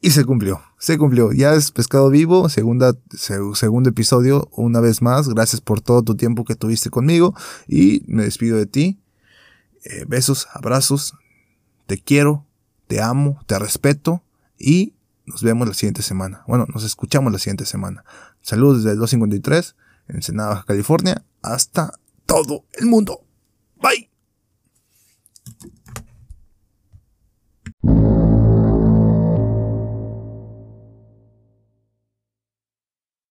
Y 0.00 0.12
se 0.12 0.24
cumplió, 0.24 0.62
se 0.78 0.96
cumplió. 0.96 1.30
Ya 1.32 1.52
es 1.52 1.72
Pescado 1.72 2.08
Vivo, 2.08 2.48
segunda, 2.48 2.94
segundo 3.10 3.90
episodio, 3.90 4.48
una 4.52 4.80
vez 4.80 5.02
más. 5.02 5.28
Gracias 5.28 5.60
por 5.60 5.82
todo 5.82 6.02
tu 6.02 6.14
tiempo 6.16 6.46
que 6.46 6.54
tuviste 6.54 6.88
conmigo 6.88 7.34
y 7.68 8.02
me 8.06 8.24
despido 8.24 8.56
de 8.56 8.64
ti. 8.64 8.98
Eh, 9.84 10.04
besos, 10.06 10.48
abrazos, 10.52 11.14
te 11.86 11.98
quiero, 11.98 12.46
te 12.86 13.00
amo, 13.00 13.40
te 13.46 13.58
respeto 13.58 14.22
y 14.58 14.94
nos 15.26 15.42
vemos 15.42 15.66
la 15.66 15.74
siguiente 15.74 16.02
semana. 16.02 16.44
Bueno, 16.46 16.66
nos 16.72 16.84
escuchamos 16.84 17.32
la 17.32 17.38
siguiente 17.38 17.64
semana. 17.64 18.04
Saludos 18.42 18.78
desde 18.78 18.92
el 18.92 18.98
253 18.98 19.76
en 20.08 20.16
Ensenada, 20.16 20.64
California, 20.66 21.24
hasta 21.42 21.92
todo 22.26 22.64
el 22.78 22.86
mundo. 22.86 23.24
Bye. 23.80 24.09